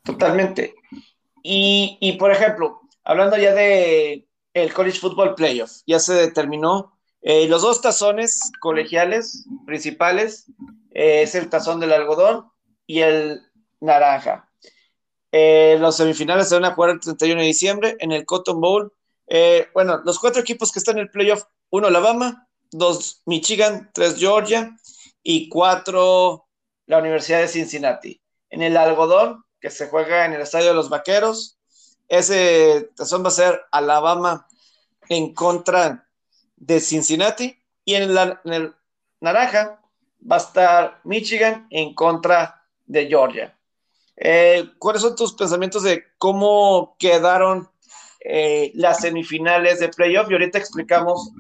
[0.04, 0.76] Totalmente.
[1.42, 7.62] Y, por ejemplo, hablando ya de el College Football Playoff, ya se determinó eh, los
[7.62, 10.52] dos tazones colegiales principales,
[10.92, 12.52] eh, es el tazón del algodón
[12.86, 13.42] y el
[13.80, 14.51] naranja.
[15.32, 18.94] Eh, los semifinales se van a jugar el 31 de diciembre en el Cotton Bowl.
[19.74, 24.76] bueno, los cuatro equipos que están en el playoff, uno Alabama, dos Michigan, tres Georgia
[25.24, 26.48] y cuatro
[26.86, 28.22] la Universidad de Cincinnati.
[28.50, 31.58] En el algodón, que se juega en el Estadio de los Vaqueros,
[32.10, 34.46] ese tazón va a ser Alabama
[35.08, 36.10] en contra
[36.58, 37.58] de Cincinnati.
[37.86, 38.12] Y en
[38.44, 38.76] el,
[39.22, 39.82] naranja
[40.30, 43.58] va a estar Michigan en contra de Georgia.
[44.24, 47.68] Eh, ¿Cuáles son tus pensamientos de cómo quedaron
[48.20, 50.30] eh, las semifinales de playoff?
[50.30, 51.32] Y ahorita explicamos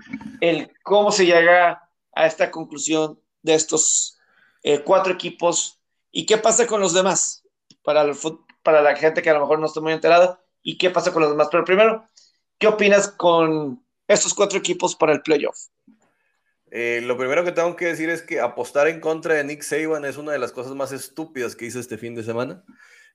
[0.42, 4.18] el cómo se llega a esta conclusión de estos
[4.64, 5.80] eh, cuatro equipos.
[6.10, 7.44] ¿Y qué pasa con los demás?
[7.84, 8.16] Para, el,
[8.64, 10.42] para la gente que a lo mejor no está muy enterada.
[10.64, 11.50] ¿Y qué pasa con los demás?
[11.52, 12.04] Pero primero,
[12.58, 15.56] ¿qué opinas con estos cuatro equipos para el playoff?
[16.72, 20.06] Eh, lo primero que tengo que decir es que apostar en contra de Nick Saban
[20.06, 22.64] es una de las cosas más estúpidas que hice este fin de semana.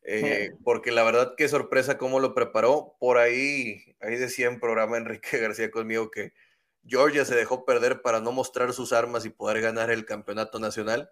[0.08, 2.96] Eh, porque la verdad qué sorpresa cómo lo preparó.
[3.00, 6.32] Por ahí, ahí decía en programa Enrique García conmigo que
[6.86, 11.10] Georgia se dejó perder para no mostrar sus armas y poder ganar el campeonato nacional.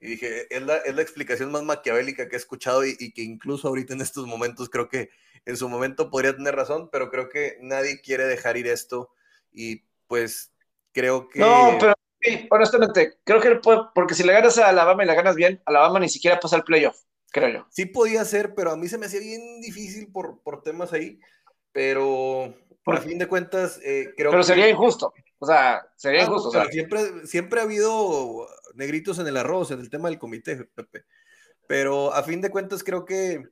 [0.00, 3.68] Y dije, es la, es la explicación más maquiavélica que he escuchado y, que incluso
[3.68, 5.10] ahorita en estos momentos creo que
[5.44, 9.10] en su momento podría tener razón, pero creo que nadie quiere dejar ir esto
[9.52, 10.49] y pues
[10.92, 11.40] creo que...
[11.40, 13.60] No, pero sí, honestamente, creo que
[13.94, 16.64] porque si le ganas a Alabama y la ganas bien, Alabama ni siquiera pasa al
[16.64, 16.96] playoff,
[17.30, 17.66] creo yo.
[17.70, 21.18] Sí podía ser, pero a mí se me hacía bien difícil por, por temas ahí,
[21.72, 26.24] pero por, a fin de cuentas eh, creo Pero sería injusto, o sea, sería ah,
[26.24, 26.50] injusto.
[26.70, 31.04] Siempre, siempre ha habido negritos en el arroz, en el tema del comité, Pepe.
[31.66, 33.44] Pero a fin de cuentas creo que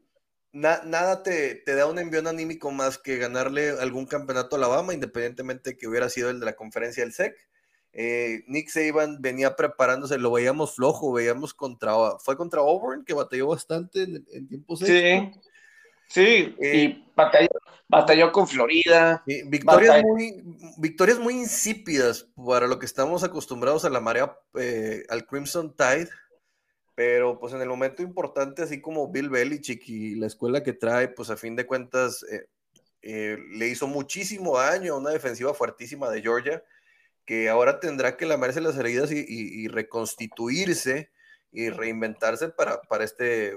[0.52, 5.76] nada te, te, da un envión anímico más que ganarle algún campeonato a Alabama, independientemente
[5.76, 7.37] que hubiera sido el de la conferencia del SEC.
[7.92, 13.48] Eh, Nick Saban venía preparándose, lo veíamos flojo, veíamos contra, fue contra Auburn, que batalló
[13.48, 14.78] bastante en, en tiempos.
[14.80, 15.32] Sí,
[16.06, 17.48] sí, y eh, batalló,
[17.88, 19.24] batalló, con Florida.
[19.46, 20.42] victorias, muy,
[20.78, 26.09] victorias muy insípidas para lo que estamos acostumbrados a la marea, eh, al Crimson Tide
[26.99, 31.07] pero pues en el momento importante, así como Bill Belichick y la escuela que trae,
[31.07, 32.49] pues a fin de cuentas eh,
[33.03, 36.64] eh, le hizo muchísimo daño a una defensiva fuertísima de Georgia,
[37.24, 41.12] que ahora tendrá que lamerse las heridas y, reconstituirse
[41.53, 43.57] y reinventarse para, para este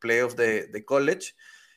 [0.00, 1.34] playoff de, de college.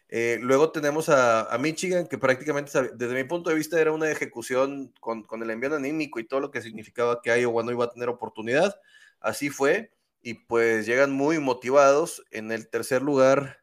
[0.09, 4.91] Eh, luego tenemos a, Michigan, que prácticamente, desde mi punto de vista, era una ejecución
[4.99, 7.91] con, con el envío anímico y todo lo que significaba que Iowa no iba a
[7.91, 8.75] tener oportunidad.
[9.19, 9.91] Así fue
[10.21, 12.23] y pues llegan muy motivados.
[12.31, 13.59] En el tercer lugar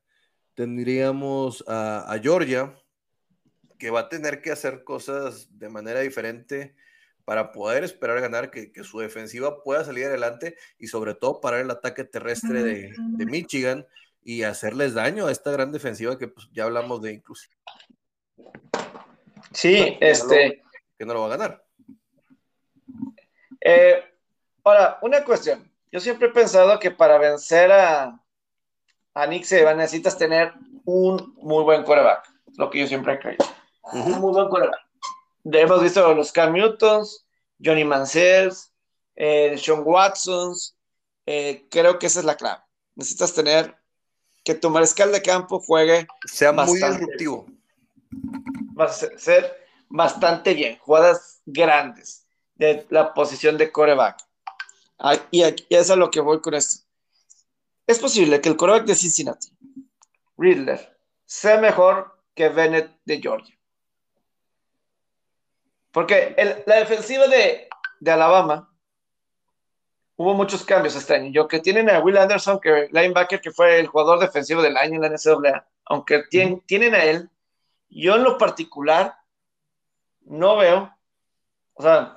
[0.54, 2.74] tendríamos a, Georgia,
[3.78, 6.74] que va a tener que hacer cosas de manera diferente
[7.24, 11.70] para poder esperar ganar, que, su defensiva pueda salir adelante y sobre todo parar el
[11.70, 12.94] ataque terrestre de,
[13.26, 13.86] Michigan
[14.22, 17.48] y hacerles daño a esta gran defensiva que pues, ya hablamos de incluso.
[19.52, 20.62] Sí, este.
[20.98, 21.64] que no lo va a ganar.
[23.60, 24.02] Eh,
[24.62, 25.73] ahora, una cuestión.
[25.94, 28.20] Yo siempre he pensado que para vencer a,
[29.14, 30.52] a Nick Saban necesitas tener
[30.84, 32.28] un muy buen quarterback.
[32.56, 33.44] Lo que yo siempre he creído.
[33.92, 34.80] Un muy buen quarterback.
[35.44, 37.24] Hemos visto los Cam Newtons,
[37.64, 38.50] Johnny Mansell,
[39.14, 40.76] eh, Sean Watsons.
[41.26, 42.60] Eh, creo que esa es la clave.
[42.96, 43.76] Necesitas tener
[44.42, 46.08] que tu mariscal de campo juegue.
[46.24, 47.46] Sea muy disruptivo.
[48.76, 50.76] Va a ser bastante bien.
[50.78, 52.26] Jugadas grandes
[52.56, 54.18] de la posición de coreback.
[55.30, 56.84] Y, aquí, es a lo que voy con esto.
[57.86, 59.48] Es posible que el coreback de Cincinnati,
[60.38, 63.54] Riddler, sea mejor que Bennett de Georgia.
[65.92, 66.34] Porque
[66.66, 67.68] la defensiva de,
[68.06, 68.70] Alabama
[70.16, 71.30] hubo muchos cambios este año.
[71.30, 74.94] Yo que tienen a Will Anderson, que linebacker, que fue el jugador defensivo del año
[74.94, 77.30] en la NCAA, aunque tienen a él,
[77.90, 79.16] yo en lo particular
[80.22, 80.92] no veo,
[81.74, 82.16] o sea,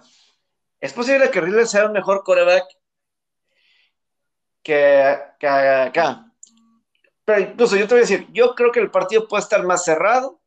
[0.79, 2.65] es posible que Riddler sea un mejor coreback
[4.61, 6.31] que, que acá.
[7.25, 9.83] Pero incluso yo te voy a decir, yo creo que el partido puede estar más
[9.83, 10.39] cerrado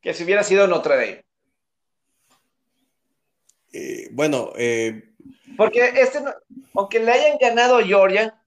[0.00, 1.26] que si hubiera sido Notre Dame.
[3.72, 5.14] Eh, bueno, eh,
[5.56, 6.22] porque este,
[6.74, 8.42] aunque le hayan ganado a Georgia,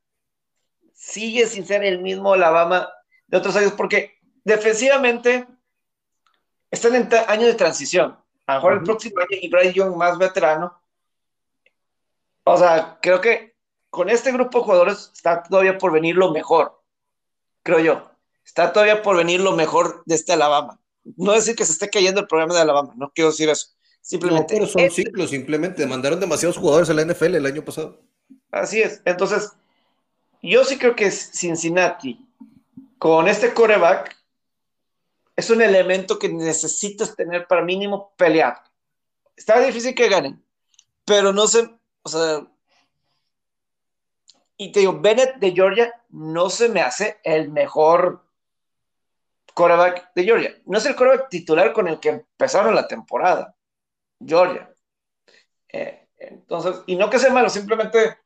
[0.94, 2.90] sigue sin ser el mismo Alabama
[3.28, 5.48] de otros años, porque defensivamente
[6.72, 8.23] están en año de transición.
[8.46, 10.80] A lo mejor el próximo año y Bryce Young más veterano.
[12.44, 13.56] O sea, creo que
[13.90, 16.82] con este grupo de jugadores está todavía por venir lo mejor,
[17.64, 18.12] creo yo.
[18.46, 20.80] Está todavía por venir lo mejor de este Alabama.
[21.18, 23.68] No decir que se esté cayendo el programa de Alabama, no quiero decir eso.
[24.02, 24.54] Simplemente.
[24.54, 25.86] No, pero son este ciclos, simplemente.
[25.86, 28.02] Mandaron demasiados jugadores a la NFL el año pasado.
[28.52, 29.02] Así es.
[29.06, 29.54] Entonces,
[30.42, 32.28] yo sí creo que Cincinnati,
[33.00, 34.14] con este coreback,
[35.36, 38.64] es un elemento que necesitas tener para mínimo pelear.
[39.36, 40.44] Está difícil que ganen,
[41.06, 41.70] pero no sé,
[42.04, 42.48] o sea,
[44.58, 48.24] y te digo, Bennett de Georgia no se me hace el mejor
[49.54, 50.56] coreback de Georgia.
[50.66, 53.56] No es el coreback titular con el que empezaron la temporada.
[54.26, 54.74] Georgia.
[55.70, 58.18] Eh, entonces, y no que sea malo, simplemente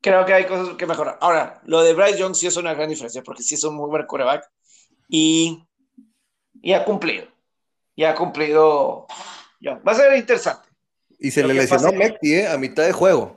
[0.00, 1.18] creo que hay cosas que mejorar.
[1.20, 3.88] Ahora, lo de Bryce Young sí es una gran diferencia, porque sí es un muy
[3.88, 4.50] buen coreback
[5.08, 5.64] y,
[6.60, 7.26] y ha cumplido.
[7.94, 9.06] Y ha cumplido.
[9.60, 9.74] Ya.
[9.78, 10.68] Va a ser interesante.
[11.18, 12.48] Y se le lesionó Mekti, ¿eh?
[12.48, 13.34] A mitad de juego.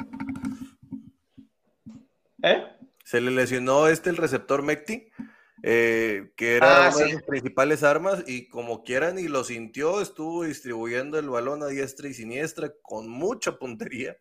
[2.44, 2.64] ¿Eh?
[3.04, 5.12] Se le lesionó este el receptor Mekti
[5.64, 10.02] eh, que era ah, una de sus principales armas y como quieran y lo sintió,
[10.02, 14.18] estuvo distribuyendo el balón a diestra y siniestra con mucha puntería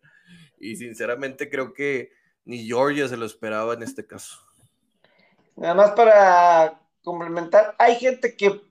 [0.59, 2.11] y sinceramente creo que
[2.45, 4.37] ni Georgia se lo esperaba en este caso.
[5.55, 8.61] Nada más para complementar, hay gente que,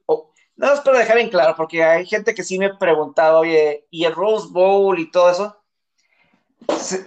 [0.57, 4.05] nada más para dejar en claro, porque hay gente que sí me preguntaba, oye, ¿y
[4.05, 5.57] el Rose Bowl y todo eso?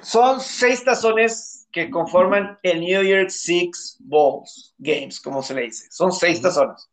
[0.02, 5.88] Son seis tazones que conforman el New York Six Bowls Games, como se le dice.
[5.92, 6.90] Son seis tazones.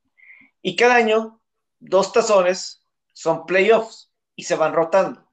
[0.63, 1.41] Y cada año,
[1.79, 5.27] dos tazones son playoffs y se van rotando.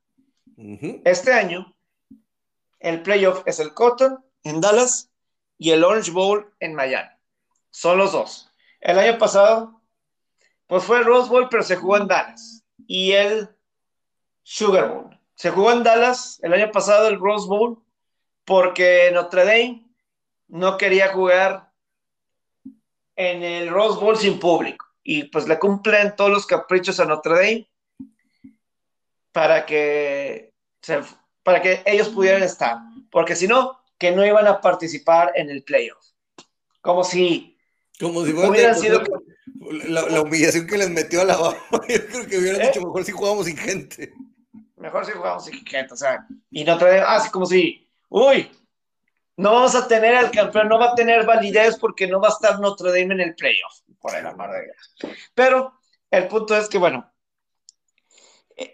[1.05, 1.75] Este año,
[2.79, 5.11] el playoff es el Cotton en Dallas
[5.57, 7.09] y el Orange Bowl en Miami.
[7.69, 8.51] Son los dos.
[8.79, 9.81] El año pasado,
[10.67, 12.63] pues fue el Rose Bowl, pero se jugó en Dallas.
[12.85, 13.49] Y el
[14.43, 15.19] Sugar Bowl.
[15.35, 17.83] Se jugó en Dallas el año pasado el Rose Bowl
[18.45, 19.85] porque Notre Dame
[20.47, 21.71] no quería jugar
[23.15, 24.85] en el Rose Bowl sin público.
[25.03, 27.69] Y pues le cumplen todos los caprichos a Notre Dame
[29.31, 30.53] para que,
[31.43, 32.77] para que ellos pudieran estar.
[33.11, 36.05] Porque si no, que no iban a participar en el playoff.
[36.81, 37.56] Como si,
[37.99, 39.01] Como si hubieran sido...
[39.89, 41.35] La, humillación que les metió a la
[41.89, 42.67] Yo creo que hubieran ¿Eh?
[42.67, 44.13] dicho mejor si jugábamos sin gente.
[44.77, 48.49] Mejor si jugábamos sin gente, o sea, y Notre Dame, así como si uy,
[49.35, 52.31] no vamos a tener al campeón, no va a tener validez porque no va a
[52.31, 55.17] estar Notre Dame en el playoff, por el amor de Dios.
[55.33, 55.79] Pero
[56.11, 57.11] el punto es que, bueno,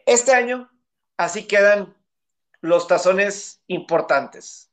[0.05, 0.69] este año
[1.17, 1.95] así quedan
[2.61, 4.71] los tazones importantes.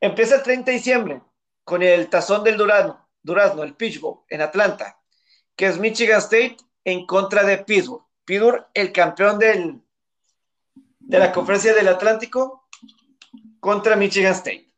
[0.00, 1.22] Empieza el 30 de diciembre
[1.64, 5.00] con el tazón del Durazno, Durazno, el Pittsburgh, en Atlanta,
[5.56, 8.04] que es Michigan State en contra de Pittsburgh.
[8.24, 9.80] Pittsburgh, el campeón del,
[11.00, 12.68] de la conferencia del Atlántico,
[13.58, 14.70] contra Michigan State.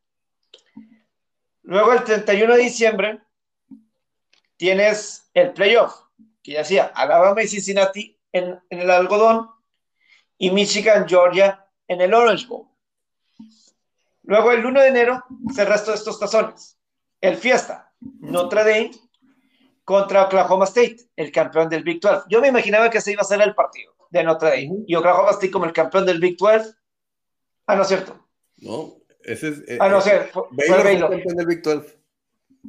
[1.63, 3.21] Luego el 31 de diciembre
[4.57, 5.93] tienes el playoff,
[6.41, 9.51] que ya decía Alabama y Cincinnati en, el algodón
[10.39, 12.69] y Michigan, Georgia en el Orange Bowl.
[14.23, 16.79] Luego el 1 de enero se de estos tazones.
[17.21, 18.91] El Fiesta, Notre Dame
[19.85, 22.25] contra Oklahoma State, el campeón del Big 12.
[22.29, 24.85] Yo me imaginaba que ese iba a ser el partido de Notre Dame.
[24.87, 26.75] Y Oklahoma State como el campeón del Big 12.
[27.67, 28.27] Ah, no es cierto.
[28.59, 29.59] No, ese es.
[29.69, 31.11] Eh, ah, no, sé, fue, Baylor.
[31.11, 31.99] campeón del Big 12.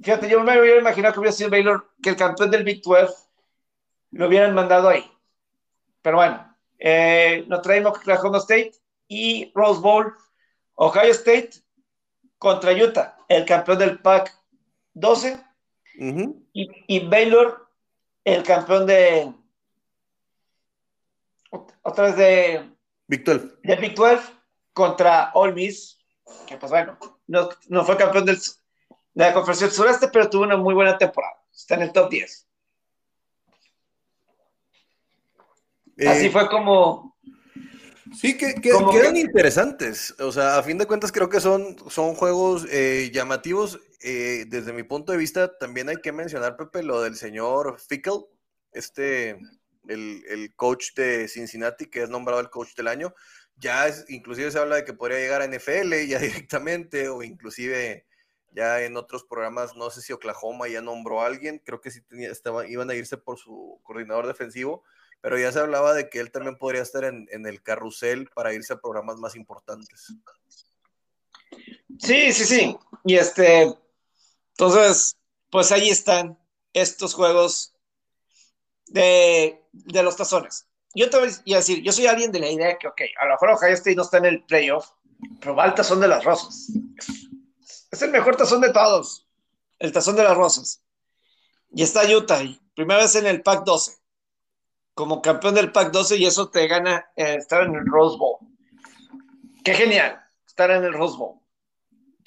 [0.02, 3.14] Fíjate, yo me hubiera imaginado que hubiera sido Baylor, que el campeón del Big 12
[4.12, 5.10] lo hubieran mandado ahí.
[6.02, 8.74] Pero bueno, eh, Notre Dame, Oklahoma State
[9.08, 10.14] y Rose Bowl,
[10.76, 11.52] Ohio State
[12.38, 14.34] contra Utah, el campeón del Pac
[15.00, 15.44] 12
[16.54, 17.70] y, Baylor,
[18.24, 19.34] el campeón de.
[21.82, 22.72] Otra vez de.
[23.08, 23.48] Big 12.
[23.64, 24.22] De Big 12
[24.74, 25.98] contra All Miss,
[26.46, 30.44] que pues bueno, no, no fue campeón del, de la conferencia del sureste, pero tuvo
[30.44, 31.34] una muy buena temporada.
[31.54, 32.48] Está en el top 10.
[36.08, 37.18] Así eh, fue como.
[38.14, 40.14] Sí, que, quedan interesantes.
[40.20, 44.74] O sea, a fin de cuentas creo que son, son juegos eh, llamativos eh, desde
[44.74, 48.26] mi punto de vista, también hay que mencionar, Pepe, lo del señor Fickle,
[48.72, 49.40] este,
[49.88, 53.14] el, coach de Cincinnati, que es nombrado el coach del año.
[53.56, 58.06] Ya es, inclusive se habla de que podría llegar a NFL ya directamente, o inclusive
[58.52, 62.02] ya en otros programas, no sé si Oklahoma ya nombró a alguien, creo que sí
[62.02, 64.84] tenía, estaba, iban a irse por su coordinador defensivo,
[65.22, 68.74] pero ya se hablaba de que él también podría estar en el carrusel para irse
[68.74, 70.18] a programas más importantes.
[72.00, 72.78] Sí, sí, sí.
[73.06, 73.74] Y este,
[74.60, 75.20] entonces,
[75.52, 76.36] pues ahí están
[76.74, 77.76] estos juegos
[78.88, 80.68] de, los tazones.
[80.96, 83.34] Yo te voy a decir, yo soy alguien de la idea que, ok, a lo
[83.34, 84.90] mejor Ohio State no está en el playoff,
[85.40, 86.72] pero va al tazón de las rosas.
[87.92, 89.28] Es el mejor tazón de todos,
[89.78, 90.82] el tazón de las rosas.
[91.70, 92.42] Y está Utah,
[92.74, 93.92] primera vez en el Pac 12,
[94.96, 98.40] como campeón del Pac 12, y eso te gana eh, estar en el Rose Bowl.
[99.64, 101.40] Qué genial, estar en el Rose Bowl.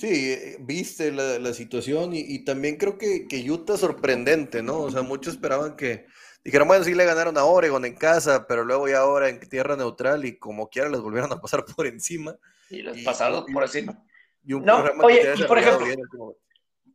[0.01, 4.79] Sí, eh, viste la, situación y, también creo que, que, Utah sorprendente, ¿no?
[4.79, 6.07] O sea, muchos esperaban que
[6.43, 9.77] dijeron, bueno, sí le ganaron a Oregon en casa, pero luego ya ahora en tierra
[9.77, 12.35] neutral y como quiera les volvieron a pasar por encima.
[12.71, 14.03] Y les pasaron por encima.
[14.43, 15.87] no, oye, y por ejemplo,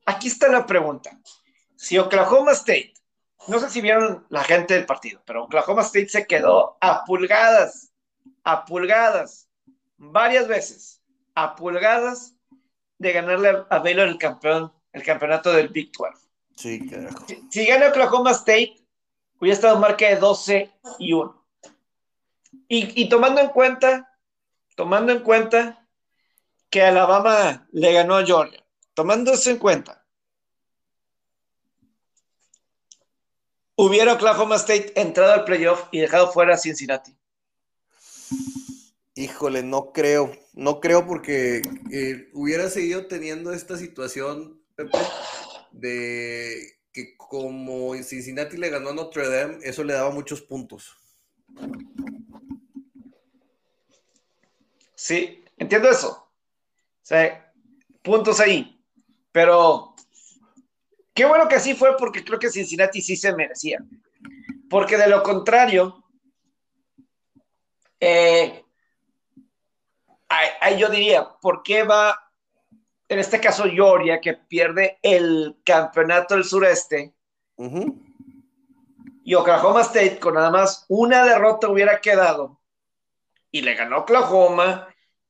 [0.07, 1.11] aquí está la pregunta.
[1.75, 2.95] Si Oklahoma State,
[3.47, 7.93] no sé si vieron la gente del partido, pero Oklahoma State se quedó a pulgadas,
[8.43, 9.47] a pulgadas,
[9.97, 11.03] varias veces,
[11.35, 12.34] a pulgadas
[12.97, 16.25] de ganarle a Baylor el campeón, el campeonato del Big 12.
[16.55, 17.25] Sí, carajo.
[17.49, 18.75] Si, gana Oklahoma State,
[19.39, 21.45] hubiera estado marca de 12 y 1.
[22.67, 24.17] Y, tomando en cuenta,
[24.75, 25.87] tomando en cuenta
[26.69, 30.03] que Alabama le ganó a Georgia, tomando eso en cuenta,
[33.75, 37.15] hubiera Oklahoma State entrado al playoff y dejado fuera a Cincinnati.
[39.13, 44.97] Híjole, no creo, no creo porque eh, hubiera seguido teniendo esta situación, Pepe,
[45.71, 50.95] de que como Cincinnati le ganó a Notre Dame, eso le daba muchos puntos.
[54.95, 56.09] Sí, entiendo eso.
[56.11, 57.53] O sea,
[58.01, 58.81] puntos ahí.
[59.33, 59.93] Pero
[61.13, 63.83] qué bueno que así fue porque creo que Cincinnati sí se merecía.
[64.69, 66.01] Porque de lo contrario,
[67.99, 68.64] eh,
[70.61, 72.31] ahí, yo diría, ¿por qué va,
[73.07, 77.13] en este caso, Georgia, que pierde el campeonato del sureste?
[79.23, 82.59] Y Oklahoma State, con nada más una derrota hubiera quedado.
[83.51, 84.87] Y le ganó Oklahoma.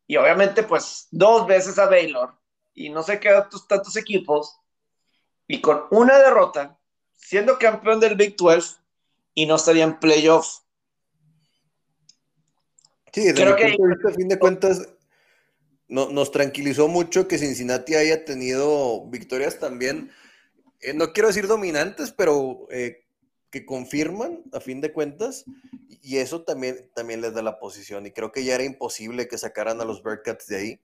[0.08, 2.36] Y obviamente, pues, dos veces a Baylor.
[2.74, 4.60] Y no sé qué otros tantos equipos.
[5.48, 6.78] Y con una derrota,
[7.14, 8.78] siendo campeón del Big 12,
[9.34, 10.60] y no estaría en playoff.
[13.14, 13.78] Sí, Creo que...
[14.08, 14.90] a fin de cuentas,
[15.88, 20.12] no, nos tranquilizó mucho que Cincinnati haya tenido victorias también,
[20.82, 23.06] eh, no quiero decir dominantes, pero eh,
[23.52, 25.46] que confirman a fin de cuentas,
[26.02, 29.38] y eso también, también les da la posición, y creo que ya era imposible que
[29.38, 30.82] sacaran a los Bearcats de ahí.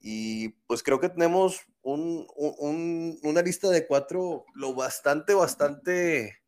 [0.00, 6.42] Y pues creo que tenemos una lista de cuatro lo bastante, bastante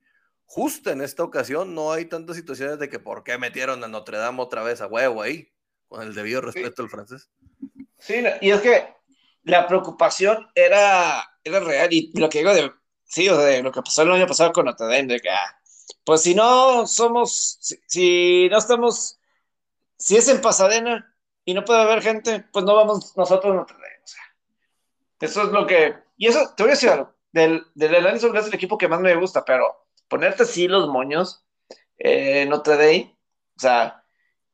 [0.45, 1.75] justa en esta ocasión.
[1.75, 4.87] No hay tantas situaciones de que por qué metieron a Notre Dame otra vez a
[4.87, 5.49] huevo ahí,
[5.89, 7.31] con el debido respeto al francés.
[7.99, 8.95] Sí, y es que
[9.45, 12.73] la preocupación era, era real y lo que digo de,
[13.05, 15.61] sí, o de lo que pasó el año pasado con Notre Dame, de que, ah,
[16.05, 19.19] pues si no somos, si, no estamos,
[19.97, 23.77] si es en Pasadena y no puede haber gente, pues no vamos nosotros a Notre
[23.77, 24.01] Dame.
[24.05, 24.23] O sea,
[25.21, 28.55] eso es lo que, y eso, te voy a decir algo, del, del es el
[28.55, 31.45] equipo que más me gusta, pero ponerte así los moños,
[31.99, 33.19] eh, Notre Dame.
[33.57, 34.05] O sea,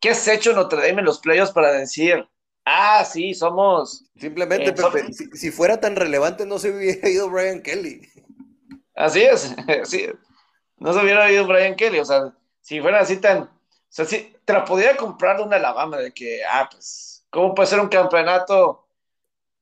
[0.00, 2.28] ¿qué has hecho Notre Dame en los playoffs para decir,
[2.64, 4.04] ah, sí, somos...
[4.16, 8.08] Simplemente, eh, si, fuera tan relevante no se hubiera ido Brian Kelly.
[8.94, 9.54] Así es,
[9.84, 10.08] sí.
[10.76, 13.42] No se hubiera ido Brian Kelly, o sea, si fuera así tan...
[13.42, 17.54] O sea, si te la podría comprar de una Alabama, de que, ah, pues, ¿cómo
[17.54, 18.86] puede ser un campeonato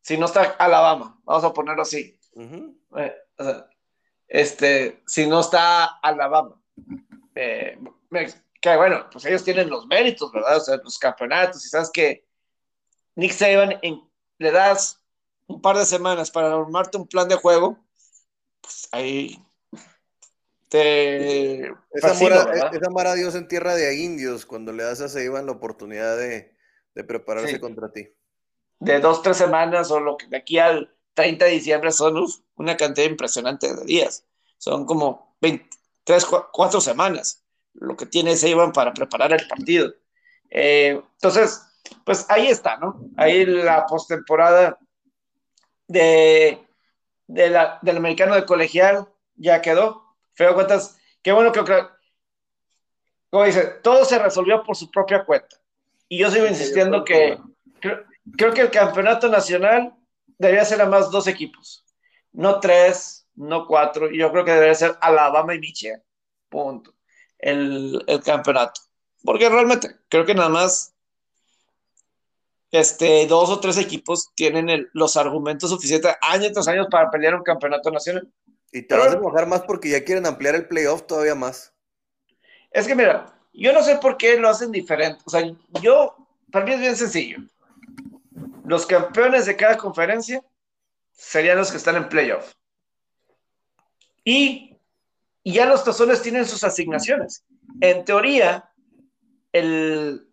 [0.03, 1.19] si no está Alabama?
[1.25, 2.17] Vamos a ponerlo así.
[2.97, 3.67] Eh, o sea,
[4.29, 6.55] este, si no está Alabama.
[7.35, 7.77] Eh,
[8.61, 10.57] que bueno, pues ellos tienen los méritos, ¿verdad?
[10.57, 12.25] O sea, los campeonatos, y sabes que
[13.21, 13.79] Nick Saban
[14.39, 14.99] le das
[15.47, 17.79] un par de semanas para armarte un plan de juego,
[18.63, 19.45] pues ahí
[20.71, 21.67] te...
[21.93, 22.13] Esa,
[22.87, 26.55] amar, a Dios en tierra de indios, cuando le das a Saban la oportunidad de,
[27.07, 28.09] prepararse contra ti.
[28.79, 32.25] De dos, tres semanas o lo que de aquí al 30 de diciembre son
[32.57, 34.25] una cantidad impresionante de días.
[34.57, 37.45] Son como 23, 4 semanas
[37.75, 39.93] lo que tiene Saban para preparar el partido.
[40.49, 41.61] Eh, entonces,
[42.05, 43.01] pues ahí está, ¿no?
[43.17, 44.79] Ahí la postemporada
[45.87, 46.67] de,
[47.27, 50.17] de la, del americano de colegial ya quedó.
[50.35, 51.63] Feo cuentas, qué bueno que,
[53.31, 55.57] como dice, todo se resolvió por su propia cuenta.
[56.09, 57.39] Y yo sigo insistiendo que
[57.81, 59.95] creo, que el campeonato nacional
[60.39, 61.85] debería ser a más dos equipos,
[62.33, 64.11] no tres, no cuatro.
[64.11, 66.03] Yo creo que debería ser Alabama y Michigan.
[66.49, 66.93] Punto
[67.43, 68.81] el, campeonato.
[69.25, 70.90] Porque realmente creo que nada más
[72.71, 77.43] este, dos o tres equipos tienen los argumentos suficientes años tras años para pelear un
[77.43, 78.29] campeonato nacional.
[78.73, 81.73] Y te vas a enojar más porque ya quieren ampliar el playoff todavía más.
[82.71, 85.21] Es que mira, yo no sé por qué lo hacen diferente.
[85.25, 85.43] O sea,
[85.83, 86.17] yo,
[86.53, 87.39] para mí es bien sencillo.
[88.65, 90.43] Los campeones de cada conferencia
[91.13, 92.53] serían los que están en playoff.
[94.25, 94.71] Y
[95.43, 97.45] y ya los tazones tienen sus asignaciones.
[97.81, 98.71] En teoría,
[99.53, 100.29] el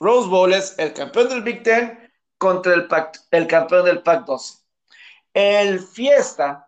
[0.00, 2.88] Rose Bowl es el campeón del Big Ten contra el,
[3.30, 4.58] el campeón del Pac 12.
[5.34, 6.66] El Fiesta,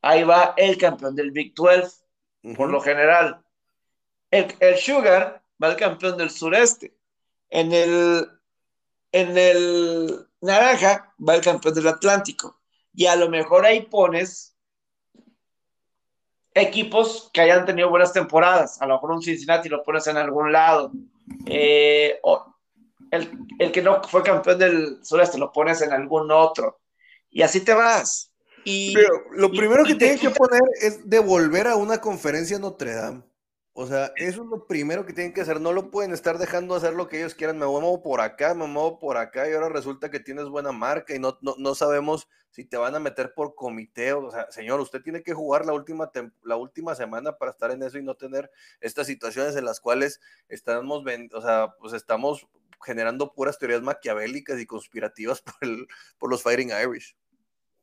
[0.00, 2.04] ahí va el campeón del Big 12,
[2.56, 3.44] por lo general.
[4.30, 6.96] El, Sugar va el campeón del sureste.
[7.50, 8.26] En el,
[9.12, 12.60] en el Naranja va el campeón del Atlántico.
[12.94, 14.56] Y a lo mejor ahí pones
[16.54, 18.80] equipos que hayan tenido buenas temporadas.
[18.80, 20.90] A lo mejor un Cincinnati lo pones en algún lado.
[21.46, 22.53] Eh, o
[23.10, 26.80] el, que no fue campeón del sureste lo pones en algún otro.
[27.30, 28.32] Y así te vas.
[28.64, 33.22] Y, Pero lo primero que tienen que poner es devolver a una conferencia Notre Dame.
[33.76, 35.60] O sea, eso es lo primero que tienen que hacer.
[35.60, 37.58] No lo pueden estar dejando hacer lo que ellos quieran.
[37.58, 41.12] Me muevo por acá, me muevo por acá y ahora resulta que tienes buena marca
[41.12, 44.12] y no, no, sabemos si te van a meter por comité.
[44.12, 46.08] O sea, señor, usted tiene que jugar la última,
[46.44, 48.48] la última semana para estar en eso y no tener
[48.80, 51.02] estas situaciones en las cuales estamos,
[51.32, 52.46] o sea, pues estamos
[52.82, 55.86] generando puras teorías maquiavélicas y conspirativas por, el,
[56.18, 57.16] por los Fighting Irish.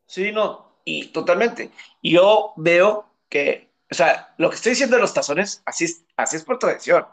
[0.05, 1.71] Sí, no, y totalmente.
[2.01, 6.37] Yo veo que o sea, lo que estoy diciendo de los tazones, así es, así
[6.37, 7.05] es por tradición.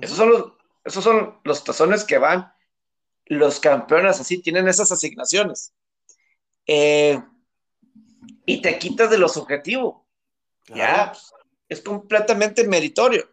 [0.00, 0.52] esos, son los,
[0.82, 2.50] esos son los tazones que van,
[3.26, 5.74] los campeones así tienen esas asignaciones.
[6.66, 7.22] Eh,
[8.46, 9.96] y te quitas de los objetivos.
[10.68, 11.12] Ya,
[11.68, 13.28] es completamente meritorio.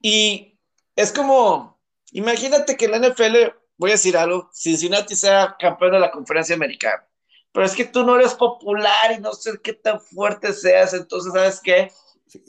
[0.00, 0.56] Y
[0.94, 1.79] es como,
[2.12, 6.54] imagínate que en la NFL, voy a decir algo, Cincinnati sea campeón de la conferencia
[6.54, 7.04] americana
[7.52, 11.32] pero es que tú no eres popular y no sé qué tan fuerte seas, entonces,
[11.32, 11.92] ¿sabes qué?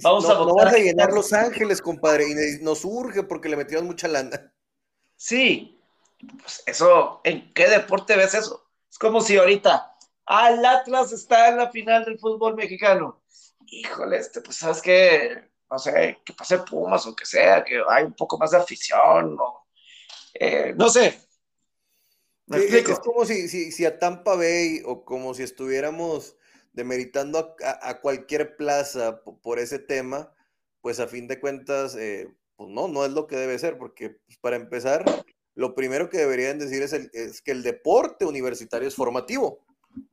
[0.03, 0.47] Vamos a votar.
[0.47, 4.53] No vas a llenar Los Ángeles, compadre, y nos urge porque le metieron mucha lana.
[5.16, 5.80] Sí,
[6.39, 8.64] pues eso, ¿en qué deporte ves eso?
[8.89, 9.95] Es como si ahorita,
[10.28, 13.24] ah, el Atlas está en la final del fútbol mexicano.
[13.66, 15.49] Híjole, este, pues, ¿sabes qué?
[15.72, 19.38] No sé, que pase Pumas o que sea, que hay un poco más de afición,
[19.39, 19.65] o,
[20.34, 21.17] eh, no sé,
[22.57, 26.36] es como si, si, a Tampa Bay o como si estuviéramos
[26.74, 30.34] demeritando a, cualquier plaza por, ese tema,
[30.82, 34.11] pues a fin de cuentas, eh, pues no, no es lo que debe ser, porque
[34.26, 35.05] pues, para empezar,
[35.55, 39.65] lo primero que deberían decir es, es que el deporte universitario es formativo.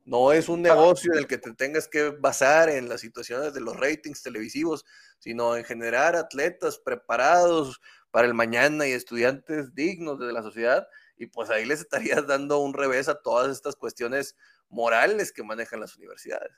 [0.05, 3.61] No es un negocio en el que te tengas que basar en las situaciones de
[3.61, 4.85] los ratings televisivos,
[5.19, 7.79] sino en generar atletas preparados
[8.11, 10.87] para el mañana y estudiantes dignos de la sociedad
[11.19, 14.35] y pues ahí les estarías dando un revés a todas estas cuestiones
[14.69, 16.51] morales que manejan las universidades.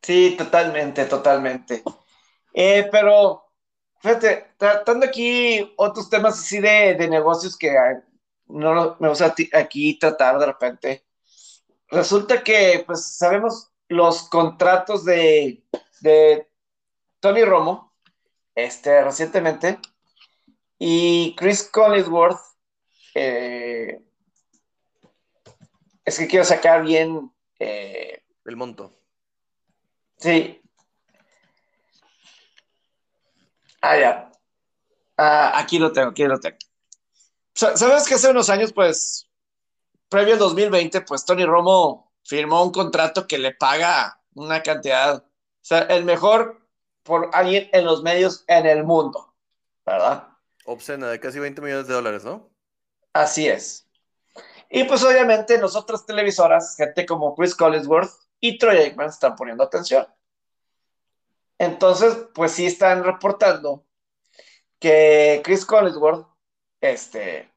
[0.00, 1.82] Sí, totalmente, totalmente.
[2.52, 3.50] Eh, pero,
[4.00, 7.74] fíjate, tratando aquí otros temas así de, negocios que
[8.46, 11.03] no me gusta aquí tratar de repente.
[11.88, 15.62] Resulta que, pues, sabemos los contratos de,
[16.00, 16.48] de
[17.20, 17.92] Tony Romo,
[18.54, 19.78] este, recientemente.
[20.78, 22.40] Y Chris Collinsworth,
[23.14, 24.02] eh,
[26.04, 27.30] es que quiero sacar bien...
[27.58, 28.92] Eh, el monto.
[30.18, 30.60] Sí.
[33.80, 34.32] Ah, ya.
[35.16, 36.58] Ah, aquí lo tengo, aquí lo tengo.
[37.54, 39.30] Sabes que hace unos años, pues,
[40.08, 45.24] previo al 2020, pues Tony Romo firmó un contrato que le paga una cantidad, o
[45.60, 46.66] sea, el mejor
[47.02, 49.34] por alguien en los medios en el mundo,
[49.84, 50.28] ¿verdad?
[50.64, 52.50] Obscena, de casi 20 millones de dólares, ¿no?
[53.12, 53.86] Así es.
[54.70, 60.06] Y pues obviamente nosotras televisoras, gente como Chris Collinsworth y Troy Aikman están poniendo atención.
[61.58, 63.86] Entonces, pues sí están reportando
[64.78, 66.26] que Chris Collinsworth
[66.80, 67.50] este,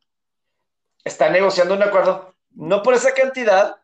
[1.04, 3.78] está negociando un acuerdo, no por esa cantidad,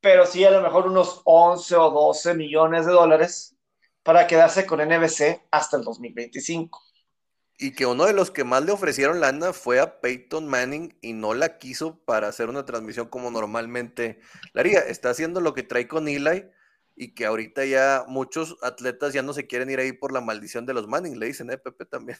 [0.00, 3.56] pero sí a lo mejor unos 11 o 12 millones de dólares
[4.02, 6.80] para quedarse con NBC hasta el 2025.
[7.58, 11.12] Y que uno de los que más le ofrecieron lana fue a Peyton Manning y
[11.12, 14.20] no la quiso para hacer una transmisión como normalmente
[14.52, 14.80] la haría.
[14.80, 16.46] Está haciendo lo que trae con Eli
[16.94, 20.66] y que ahorita ya muchos atletas ya no se quieren ir ahí por la maldición
[20.66, 21.86] de los Manning, le dicen, ¿eh, Pepe?
[21.86, 22.18] También.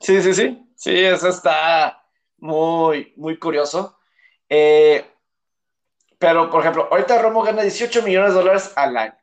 [0.00, 0.58] Sí, sí, sí.
[0.76, 2.02] Sí, eso está
[2.38, 3.99] muy, muy curioso.
[4.50, 5.06] Eh,
[6.18, 9.16] pero, por ejemplo, ahorita Romo gana 18 millones de dólares al año.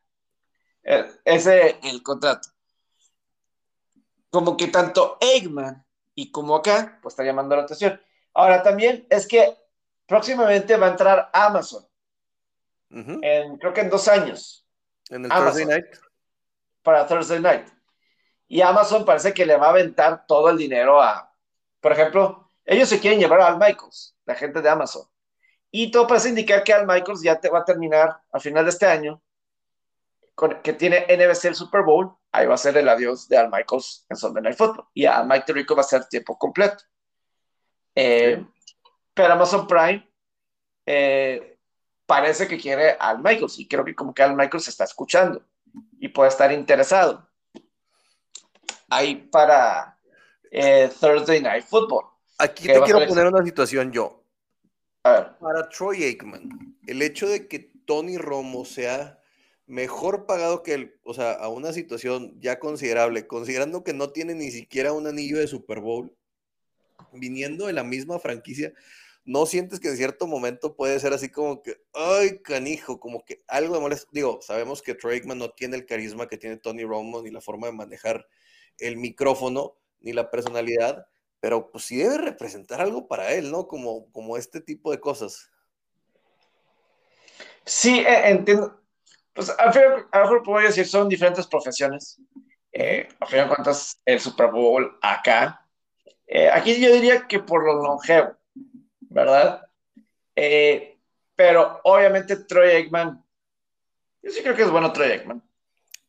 [0.84, 2.50] Eh, ese es el contrato.
[4.30, 8.02] Como que tanto Eggman y como acá, pues está llamando la atención.
[8.34, 9.56] Ahora también es que
[10.08, 11.86] próximamente va a entrar Amazon.
[12.90, 14.66] en, creo que en dos años.
[15.10, 15.86] En el Thursday Night.
[16.82, 17.68] Para Thursday Night.
[18.48, 21.36] Y Amazon parece que le va a aventar todo el dinero a,
[21.82, 25.08] por ejemplo, ellos se quieren llevar a Al Michaels, la gente de Amazon.
[25.72, 28.70] Y todo parece indicar que Al Michaels ya te va a terminar al final de
[28.70, 29.22] este año
[30.64, 34.06] que tiene NBC el Super Bowl, ahí va a ser el adiós de Al Michaels
[34.08, 34.86] en Sunday Night Football.
[34.94, 36.84] Y a Mike Tirico va a ser tiempo completo.
[37.96, 38.46] Eh,
[39.14, 40.08] pero Amazon Prime
[40.86, 41.58] eh,
[42.06, 45.44] parece que quiere Al Michaels y creo que como que Al Michaels está escuchando
[46.00, 47.28] y puede estar interesado.
[48.90, 49.98] Ahí para
[50.52, 52.06] eh, Thursday Night Football.
[52.38, 54.24] Aquí te quiero poner una situación yo.
[55.40, 59.20] Para Troy Aikman, el hecho de que Tony Romo sea
[59.66, 64.34] mejor pagado que él, o sea, a una situación ya considerable, considerando que no tiene
[64.34, 66.16] ni siquiera un anillo de Super Bowl,
[67.12, 68.74] viniendo de la misma franquicia,
[69.26, 73.44] ¿no sientes que en cierto momento puede ser así como que, ay, canijo, como que
[73.48, 74.08] algo de molesto?
[74.12, 77.68] Digo, sabemos que Troy no tiene el carisma que tiene Tony Romo, ni la forma
[77.68, 78.28] de manejar
[78.80, 81.08] el micrófono, ni la personalidad,
[81.40, 83.68] pero pues sí debe representar algo para él, ¿no?
[83.68, 85.52] Como, como este tipo de cosas.
[87.66, 88.78] Sí, e, entiendo
[89.38, 92.20] pues a lo mejor puedo decir, son diferentes profesiones.
[92.72, 95.64] Eh, a fin de cuentas, el Super Bowl acá.
[96.26, 98.36] Eh, aquí yo diría que por lo longevo,
[99.02, 99.62] ¿verdad?
[100.36, 100.98] Eh,
[101.36, 103.24] pero obviamente Troy Eggman,
[104.24, 105.47] yo sí creo que es bueno Troy Eggman.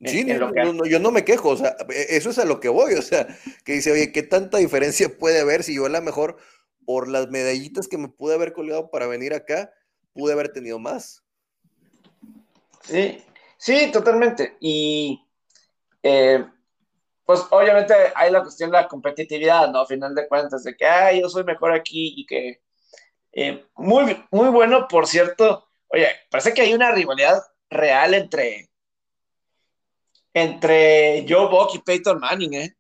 [0.05, 3.03] Sí, yo no me quejo, o sea, e, eso es a lo que voy, o
[3.03, 3.27] sea,
[3.65, 6.37] que dice, oye, ¿qué tanta diferencia puede haber si yo a lo mejor
[6.87, 9.73] por las medallitas que me pude haber colgado para venir acá,
[10.13, 11.25] pude haber tenido más?
[12.83, 13.23] Sí,
[13.57, 14.57] sí, totalmente.
[14.61, 15.21] Y
[16.03, 16.45] eh,
[17.25, 19.81] pues obviamente hay la cuestión de la competitividad, ¿no?
[19.81, 22.63] A final de cuentas, de que, ay, yo soy mejor aquí y que...
[23.33, 25.69] Eh, muy, muy bueno, por cierto.
[25.89, 28.68] Oye, parece que hay una rivalidad real entre
[30.43, 32.77] entre Joe Buck y Peyton Manning, ¿eh?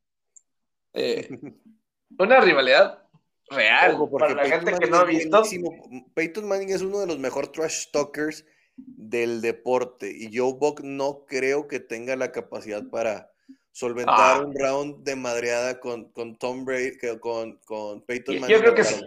[0.92, 1.28] eh
[2.18, 3.02] una rivalidad
[3.50, 5.42] real para la gente que no ha visto.
[6.14, 8.44] Peyton Manning es uno de los mejores trash talkers
[8.76, 13.30] del deporte y Joe Buck no creo que tenga la capacidad para
[13.72, 14.40] solventar ah.
[14.44, 18.56] un round de madreada con, con Tom Brady, con, con Peyton Manning.
[18.56, 19.04] Yo creo que sí.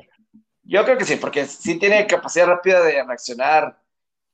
[0.64, 3.82] Yo creo que sí, porque sí tiene capacidad rápida de reaccionar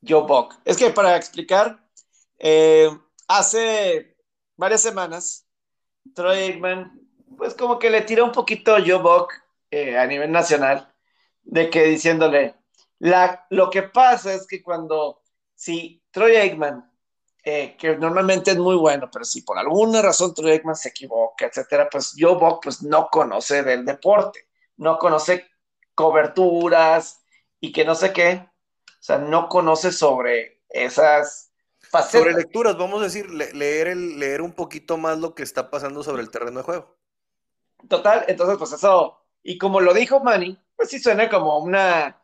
[0.07, 0.55] Joe Buck.
[0.65, 1.79] Es que para explicar,
[2.37, 2.89] eh,
[3.27, 4.17] hace
[4.55, 5.47] varias semanas,
[6.13, 6.99] Troy Aikman,
[7.37, 9.33] pues como que le tiró un poquito a Joe Buck
[9.71, 10.93] eh, a nivel nacional,
[11.43, 12.55] de que diciéndole,
[12.99, 15.21] la, lo que pasa es que cuando
[15.55, 16.91] si Troy Aikman,
[17.43, 21.45] eh, que normalmente es muy bueno, pero si por alguna razón Troy Aikman se equivoca,
[21.45, 24.47] etcétera, pues Joe Buck pues no conoce del deporte,
[24.77, 25.47] no conoce
[25.95, 27.23] coberturas
[27.59, 28.47] y que no sé qué,
[28.85, 31.46] o sea, no conoce sobre esas
[31.89, 32.11] facetas.
[32.11, 36.03] Sobre lecturas, vamos a decir, leer, el, leer un poquito más lo que está pasando
[36.03, 36.97] sobre el terreno de juego.
[37.87, 42.21] Total, entonces pues eso, y como lo dijo Manny, pues sí suena como una,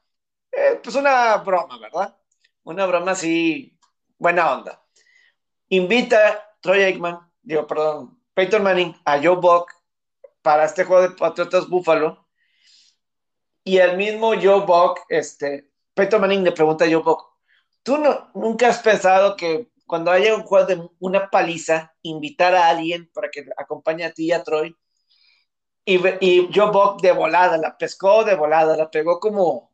[0.51, 2.15] eh, pues una broma, ¿verdad?
[2.63, 3.77] una broma así,
[4.17, 4.81] buena onda.
[5.69, 9.71] Invita Troy Aikman, digo, perdón, Peyton Manning a Joe Buck
[10.41, 12.27] para este juego de Patriotas Buffalo.
[13.63, 17.32] Y el mismo Joe Buck, este, Peyton Manning le pregunta a Joe Buck,
[17.83, 22.69] ¿tú no, nunca has pensado que cuando haya un juego de una paliza, invitar a
[22.69, 24.75] alguien para que acompañe a ti y a Troy?
[25.85, 29.71] Y, y Joe Buck de volada, la pescó de volada, la pegó como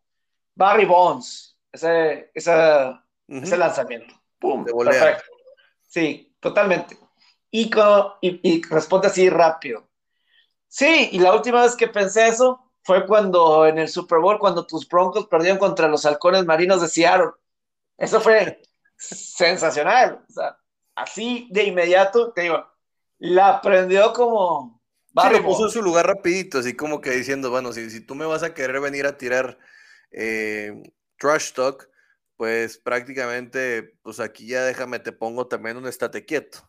[0.56, 4.14] Barry Bonds, ese, ese lanzamiento.
[4.40, 4.64] ¡Pum!
[4.64, 5.24] De perfecto.
[5.88, 6.98] Sí, totalmente.
[7.52, 7.70] Y,
[8.22, 9.88] y, responde así rápido.
[10.68, 14.66] Sí, y la última vez que pensé eso fue cuando en el Super Bowl, cuando
[14.66, 17.32] tus Broncos perdieron contra los halcones marinos de Seattle.
[18.00, 18.62] Eso fue
[18.98, 20.26] sensacional.
[20.28, 20.58] O sea,
[20.96, 22.66] así de inmediato, te digo,
[23.20, 24.82] la aprendió como...
[25.22, 28.16] Sí, lo puso en su lugar rapidito, así como que diciendo, bueno, si, si tú
[28.16, 29.58] me vas a querer venir a tirar
[30.12, 30.82] eh,
[31.18, 31.90] trash talk,
[32.38, 36.60] pues prácticamente, pues aquí ya déjame, te pongo también un estate quieto.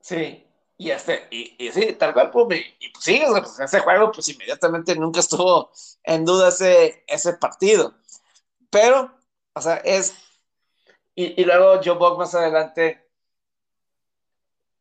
[0.00, 4.28] Sí, y este, y, sí, tal cual, pues, y, pues sí, pues, ese juego, pues
[4.28, 5.72] inmediatamente nunca estuvo
[6.04, 7.96] en duda ese, ese partido.
[8.70, 9.12] Pero,
[9.54, 10.14] o sea, es,
[11.20, 13.08] y, luego Joe Buck más adelante,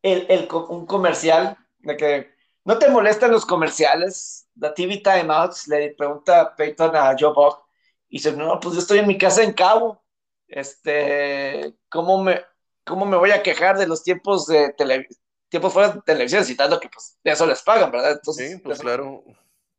[0.04, 2.32] el, el, un comercial de que
[2.64, 7.66] no te molestan los comerciales, la TV Timeouts, le pregunta Peyton a Joe Buck,
[8.10, 10.04] y dice, no, pues yo estoy en mi casa en Cabo,
[10.48, 12.44] este, ¿cómo me,
[12.86, 15.20] cómo me voy a quejar de los tiempos de televisión?
[15.50, 18.12] tiempos fuera de televisión, citando que pues de eso les pagan, ¿verdad?
[18.14, 19.24] Entonces, sí, pues claro.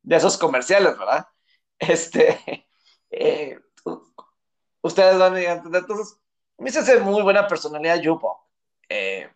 [0.03, 1.27] De esos comerciales, ¿verdad?
[1.79, 2.67] Este,
[3.11, 3.59] eh,
[4.83, 5.83] ustedes van a entender.
[5.83, 6.19] Entonces,
[6.59, 8.47] a mí se hace muy buena personalidad Yupo.
[8.89, 9.29] Eh,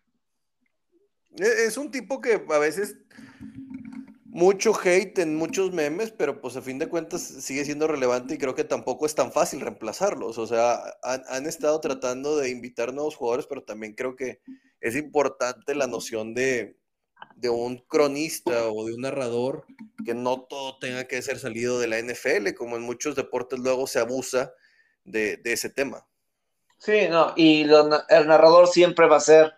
[1.38, 2.96] e-, es un tipo que a veces
[4.32, 8.38] mucho hate en muchos memes, pero pues a fin de cuentas sigue siendo relevante y
[8.38, 10.38] creo que tampoco es tan fácil reemplazarlos.
[10.38, 14.40] O sea, han, estado tratando de invitar nuevos jugadores, pero también creo que
[14.80, 16.78] es importante la noción de,
[17.50, 19.66] un cronista o de un narrador,
[20.02, 23.86] que no todo tenga que ser salido de la NFL, como en muchos deportes luego
[23.86, 24.54] se abusa
[25.04, 26.06] de, ese tema.
[26.82, 29.54] Sí, no, y el narrador siempre va a ser,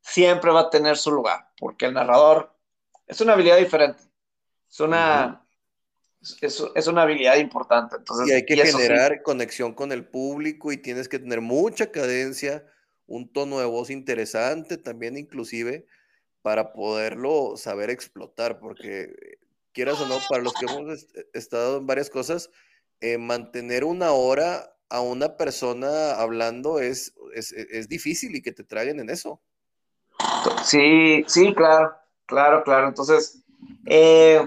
[0.00, 2.54] siempre va a tener su lugar, porque el narrador
[3.04, 4.08] es una habilidad diferente
[4.70, 5.44] es una,
[6.40, 7.96] es, una habilidad importante.
[7.96, 12.64] Entonces, y hay que generar conexión con el público y tienes que tener mucha cadencia,
[13.06, 15.86] un tono de voz interesante también inclusive
[16.42, 19.38] para poderlo saber explotar, porque
[19.72, 22.50] quieras o no, para los que hemos estado en varias cosas,
[23.00, 28.64] eh, mantener una hora a una persona hablando es, es, es, difícil y que te
[28.64, 29.40] traigan en eso.
[30.64, 31.94] Sí, sí, claro,
[32.26, 32.88] claro, claro.
[32.88, 33.42] Entonces,
[33.86, 34.46] eh,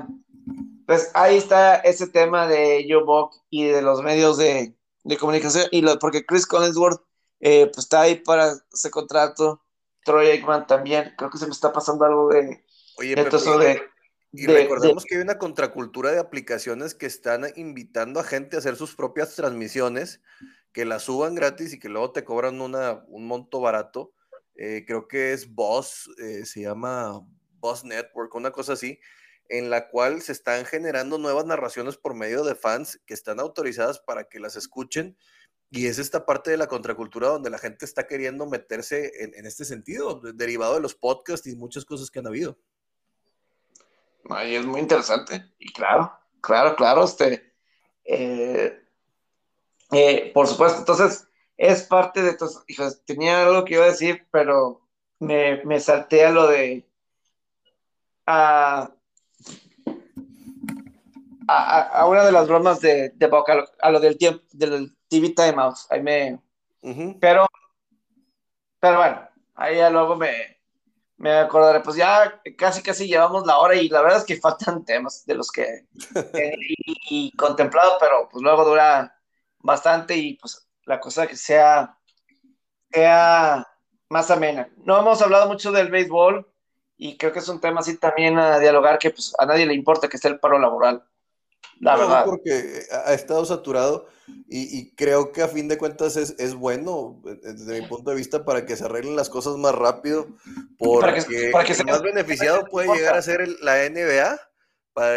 [0.86, 4.76] pues ahí está ese tema de Joe Buck y de los medios de,
[5.20, 7.02] comunicación, y lo, porque Chris Collinsworth
[7.40, 9.62] eh, pues está ahí para ese contrato,
[10.04, 12.64] Troy Aikman también, creo que se me está pasando algo de...
[12.98, 13.82] Oye, de,
[14.32, 18.76] y recordemos que hay una contracultura de aplicaciones que están invitando a gente a hacer
[18.76, 20.22] sus propias transmisiones,
[20.72, 24.14] que las suban gratis y que luego te cobran una, un monto barato.
[24.56, 26.10] Eh, creo que es Boss,
[26.44, 27.26] se llama
[27.60, 29.00] Boss Network, una cosa así,
[29.52, 34.00] en la cual se están generando nuevas narraciones por medio de fans que están autorizadas
[34.00, 35.18] para que las escuchen.
[35.70, 39.64] Y es esta parte de la contracultura donde la gente está queriendo meterse en, este
[39.64, 42.58] sentido, derivado de los podcasts y muchas cosas que han habido.
[44.44, 45.52] Es muy interesante.
[45.60, 46.12] Y claro,
[46.42, 47.54] claro, claro, este,
[48.06, 48.82] eh,
[49.92, 54.28] eh, por supuesto, entonces es parte de estos, hijos, tenía algo que iba a decir,
[54.32, 54.82] pero
[55.20, 56.88] me, me salté a lo de,
[58.26, 58.92] a,
[61.48, 65.76] a, una de las bromas de, de Boca, a lo, del tiempo, del TV Timeout.
[65.90, 66.40] Ahí me.
[67.20, 67.46] Pero,
[68.80, 70.61] pero bueno, ahí ya luego me,
[71.22, 71.82] me acordaré.
[71.82, 75.36] Pues ya casi, casi llevamos la hora y la verdad es que faltan temas de
[75.36, 75.86] los que
[77.10, 79.16] y, contemplado, pero pues luego dura
[79.60, 81.98] bastante y pues la cosa que sea,
[82.92, 83.68] sea
[84.10, 84.70] más amena.
[84.78, 86.48] No hemos hablado mucho del béisbol
[86.98, 89.76] y creo que es un tema así también a dialogar que pues a nadie le
[89.76, 91.04] importa que esté el paro laboral.
[91.80, 92.26] La verdad.
[92.26, 94.08] Porque ha estado saturado
[94.48, 98.18] y, creo que a fin de cuentas es, es, bueno, eh, desde mi punto de
[98.18, 100.28] vista, para que se arreglen las cosas más rápido,
[100.78, 104.40] porque para que, el más beneficiado puede llegar a ser la NBA.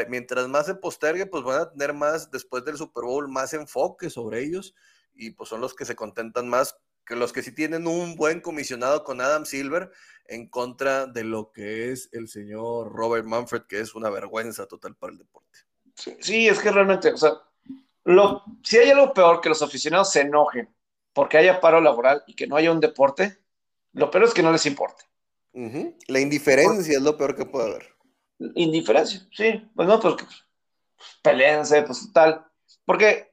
[0.09, 4.09] mientras más se postergue, pues van a tener más, después del Super Bowl, más enfoque
[4.09, 4.75] sobre ellos
[5.15, 6.77] y pues son los que se contentan más
[7.07, 9.91] que los que sí tienen un buen comisionado con Adam Silver
[10.27, 14.97] en contra de lo que es el señor Robert Manfred, que es una vergüenza total
[14.97, 15.59] para el deporte.
[15.95, 17.33] Sí, es que realmente, o sea,
[18.05, 20.75] lo, si hay algo peor que los aficionados se enojen
[21.13, 23.39] porque haya paro laboral y que no haya un deporte,
[23.93, 25.05] lo peor es que no les importe.
[26.09, 27.95] La indiferencia es lo peor que puede haber.
[28.57, 29.71] Indiferencia, sí.
[29.75, 30.45] Pues no, pues, pues
[31.23, 32.45] peleense, pues tal.
[32.85, 33.33] Porque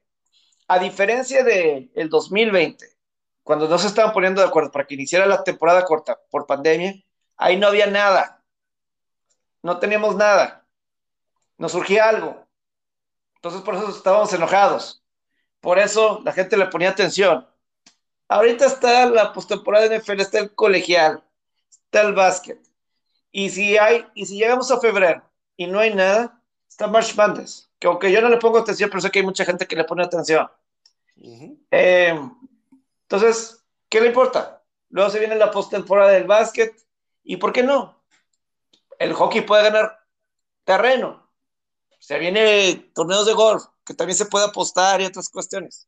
[0.68, 2.86] a diferencia del el 2020,
[3.42, 6.94] cuando no se estaban poniendo de acuerdo para que iniciara la temporada corta por pandemia,
[7.36, 8.44] ahí no había nada.
[9.62, 10.66] No teníamos nada.
[11.58, 12.46] Nos surgía algo.
[13.42, 15.02] Entonces por eso estábamos enojados.
[15.60, 17.44] Por eso la gente le ponía atención.
[18.28, 21.24] Ahorita está la postemporada de NFL, está el colegial,
[21.68, 22.60] está el básquet.
[23.32, 27.68] Y si hay, y si llegamos a febrero y no hay nada, está March Madness,
[27.80, 29.84] que aunque yo no le pongo atención, pero sé que hay mucha gente que le
[29.84, 30.48] pone atención.
[31.72, 32.16] Eh,
[33.02, 34.62] entonces, ¿qué le importa?
[34.88, 36.72] Luego se viene la postemporada del básquet,
[37.24, 38.04] ¿y por qué no?
[39.00, 39.98] El hockey puede ganar
[40.62, 41.28] terreno.
[42.02, 45.86] Se viene torneos de golf, que también se puede apostar y otras cuestiones.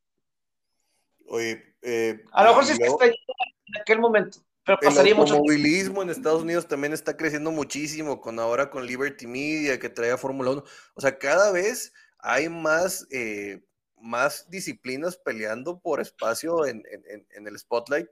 [1.27, 4.39] Oye, eh, a lo mejor sí es que está en aquel momento.
[4.65, 9.27] Pero pasaría el automovilismo en Estados Unidos también está creciendo muchísimo, con ahora con Liberty
[9.27, 10.65] Media, que trae a Fórmula 1.
[10.95, 13.65] O sea, cada vez hay más, eh,
[13.97, 16.85] más disciplinas peleando por espacio en,
[17.33, 18.07] el spotlight.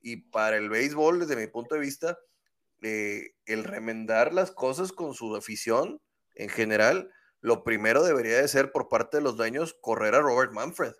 [0.00, 2.18] Y para el béisbol, desde mi punto de vista,
[2.82, 6.00] eh, el remendar las cosas con su afición
[6.34, 7.12] en general,
[7.44, 10.94] lo primero debería de ser por parte de los dueños correr a Robert Manfred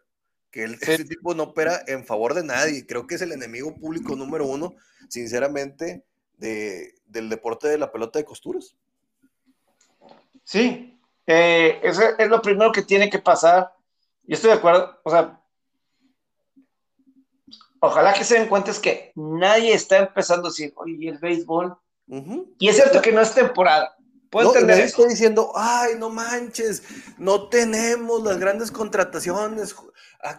[0.51, 2.86] que él, ese tipo no opera en favor de nadie.
[2.86, 4.74] Creo que es el enemigo público número uno,
[5.09, 6.05] sinceramente,
[6.36, 8.76] de, del deporte de la pelota de costuras.
[10.45, 13.72] Sí, eh, eso es lo primero que tiene que pasar.
[14.26, 15.40] Y estoy de acuerdo, o sea,
[17.80, 21.74] ojalá que se den cuenta es que nadie está empezando a decir, oye, el béisbol?
[22.59, 23.97] Y es cierto que no es temporada,
[24.35, 26.82] Puedo no, entender estoy diciendo, ay, no manches,
[27.18, 29.76] no tenemos las grandes contrataciones.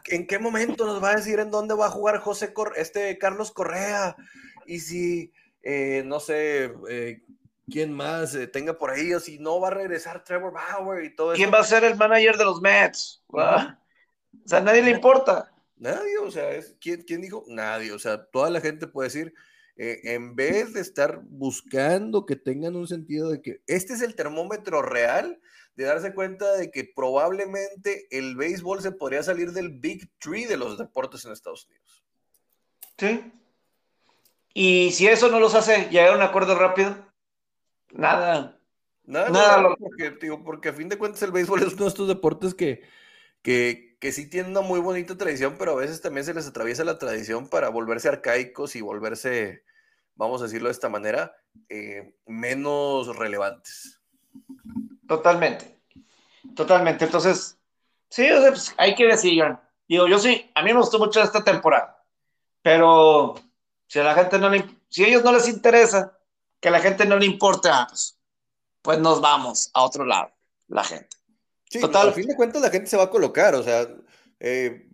[0.07, 3.53] ¿En qué momento nos va a decir en dónde va a jugar José este Carlos
[3.53, 4.17] Correa?
[4.65, 5.31] Y si,
[5.63, 7.23] eh, no sé, eh,
[7.71, 11.15] quién más eh, tenga por ahí, o si no va a regresar Trevor Bauer y
[11.15, 11.37] todo eso.
[11.37, 13.23] ¿Quién va a ser el manager de los Mets?
[13.27, 15.53] O sea, a nadie le importa.
[15.77, 16.49] Nadie, o sea,
[16.81, 17.45] ¿quién, ¿quién dijo?
[17.47, 19.33] Nadie, o sea, toda la gente puede decir
[19.77, 24.15] eh, en vez de estar buscando que tengan un sentido de que este es el
[24.15, 25.39] termómetro real,
[25.75, 30.57] de darse cuenta de que probablemente el béisbol se podría salir del Big Tree de
[30.57, 32.05] los deportes en Estados Unidos.
[32.97, 33.33] Sí.
[34.53, 36.95] Y si eso no los hace llegar a un acuerdo rápido,
[37.91, 38.57] nada.
[39.03, 42.55] Nada, nada, porque, porque a fin de cuentas el béisbol es uno de estos deportes
[42.55, 42.81] que,
[43.43, 46.83] que, que sí tiene una muy bonita tradición, pero a veces también se les atraviesa
[46.83, 49.63] la tradición para volverse arcaicos y volverse,
[50.15, 51.35] vamos a decirlo de esta manera,
[51.69, 54.01] eh, menos relevantes.
[55.07, 55.79] Totalmente,
[56.55, 57.05] totalmente.
[57.05, 57.57] Entonces,
[58.09, 59.43] sí, pues, hay que decir,
[59.87, 62.03] digo, yo sí, a mí me gustó mucho esta temporada,
[62.61, 63.35] pero
[63.87, 66.17] si a la gente no le, si a ellos no les interesa,
[66.59, 68.17] que a la gente no le importe, ah, pues,
[68.81, 70.31] pues nos vamos a otro lado,
[70.67, 71.15] la gente.
[71.75, 72.09] Sí, Total.
[72.09, 73.87] a fin de cuentas la gente se va a colocar, o sea,
[74.39, 74.87] eh,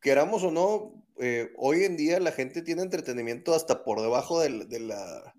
[0.00, 4.80] queramos o no, eh, hoy en día la gente tiene entretenimiento hasta por debajo de
[4.80, 5.34] la,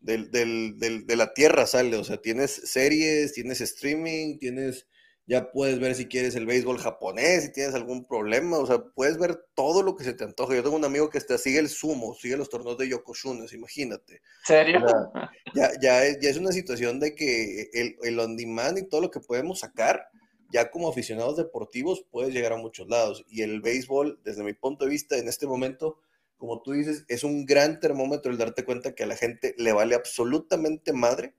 [0.00, 4.86] de la tierra, sale, o sea, tienes series, tienes streaming, tienes,
[5.32, 9.16] ya puedes ver si quieres el béisbol japonés, si tienes algún problema, o sea, puedes
[9.16, 10.56] ver todo lo que se te antoje.
[10.56, 14.20] Yo tengo un amigo que está, sigue el sumo, sigue los torneos de Yokozuna, imagínate.
[14.44, 14.80] ¿Serio?
[15.54, 19.00] ya, ya, es, ya es una situación de que el, el on demand y todo
[19.00, 20.06] lo que podemos sacar,
[20.52, 23.24] ya como aficionados deportivos puedes llegar a muchos lados.
[23.26, 25.98] Y el béisbol, desde mi punto de vista, en este momento,
[26.36, 29.72] como tú dices, es un gran termómetro el darte cuenta que a la gente le
[29.72, 31.34] vale absolutamente madre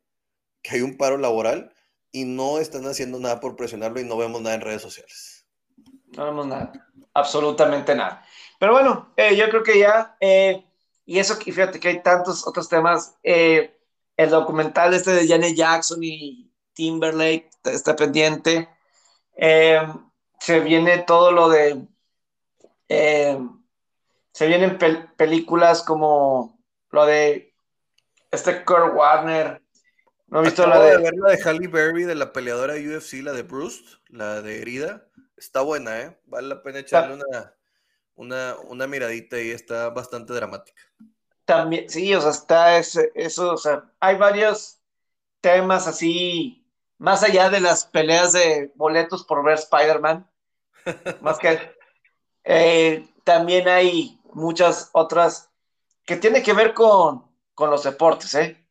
[0.64, 1.72] que hay un paro laboral
[2.14, 5.46] y no están haciendo nada por presionarlo y no vemos nada en redes sociales.
[6.16, 6.72] No vemos nada,
[7.14, 8.24] absolutamente nada.
[8.60, 10.64] Pero bueno, eh, yo creo que ya, eh,
[11.06, 13.76] y eso, fíjate que hay tantos otros temas, eh,
[14.16, 18.70] el documental este de Janet Jackson y Timberlake está pendiente,
[19.36, 21.88] se viene todo lo de.
[22.88, 24.78] Se vienen
[25.18, 26.60] películas como
[26.92, 27.56] lo de
[28.30, 29.63] este Kurt Warner.
[30.34, 30.98] ¿No he visto la de...
[30.98, 35.06] ver la de Halle Berry de la peleadora UFC, la de Bruce, la de herida?
[35.38, 36.20] Está buena, ¿eh?
[36.26, 37.54] Vale la pena echarle una,
[38.16, 40.82] una, una miradita y está bastante dramática.
[41.46, 44.80] También, sí, o sea, está ese, eso, o sea, hay varios
[45.40, 46.66] temas así
[46.98, 50.28] más allá de las peleas de boletos por ver Spider-Man,
[51.22, 51.60] más que
[52.44, 55.52] eh, también hay muchas otras
[56.08, 57.24] que tienen que ver con,
[57.56, 58.63] los deportes, ¿eh?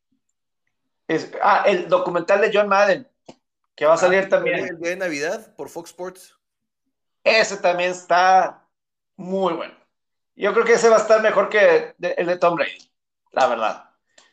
[1.43, 3.09] Ah, el documental de John Madden,
[3.75, 4.61] que va a salir ah, también.
[4.61, 6.37] El día de Navidad por Fox Sports.
[7.25, 8.67] Ese también está
[9.17, 9.75] muy bueno.
[10.35, 12.91] Yo creo que ese va a estar mejor que el de Tom Brady,
[13.33, 13.91] la verdad.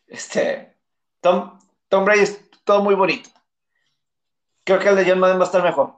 [0.07, 0.75] Este,
[1.21, 3.29] Tom, Tom Brady es todo muy bonito.
[4.63, 5.95] Creo que el de John Madden va a estar mejor.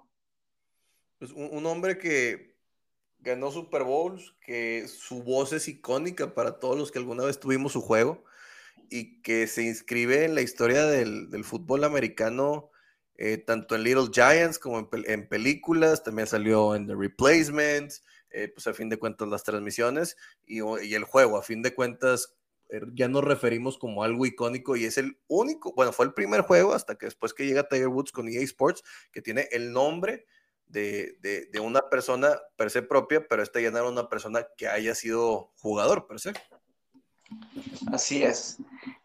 [1.19, 2.55] Pues un, hombre que
[3.19, 7.73] ganó Super Bowls, que su voz es icónica para todos los que alguna vez tuvimos
[7.73, 8.23] su juego
[8.91, 12.69] y que se inscribe en la historia del, fútbol americano,
[13.15, 18.67] eh, tanto en Little Giants como en, películas, también salió en The Replacements, eh, pues
[18.67, 22.35] a fin de cuentas las transmisiones y, y, el juego, a fin de cuentas
[22.67, 26.41] er, ya nos referimos como algo icónico y es el único, bueno, fue el primer
[26.41, 28.83] juego hasta que después que llega Tiger Woods con EA Sports,
[29.13, 30.25] que tiene el nombre
[30.67, 34.95] de, una persona per se propia, pero esta ya no era una persona que haya
[34.95, 36.33] sido jugador per se.
[37.91, 38.57] Así es.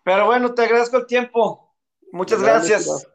[0.05, 1.75] Pero bueno, te agradezco el tiempo.
[2.13, 3.07] Muchas gracias.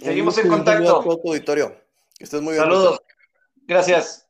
[0.00, 1.00] Seguimos en contacto.
[1.00, 1.74] auditorio.
[2.16, 2.64] Que estés muy bien.
[2.64, 3.00] Saludos.
[3.66, 4.26] Gracias.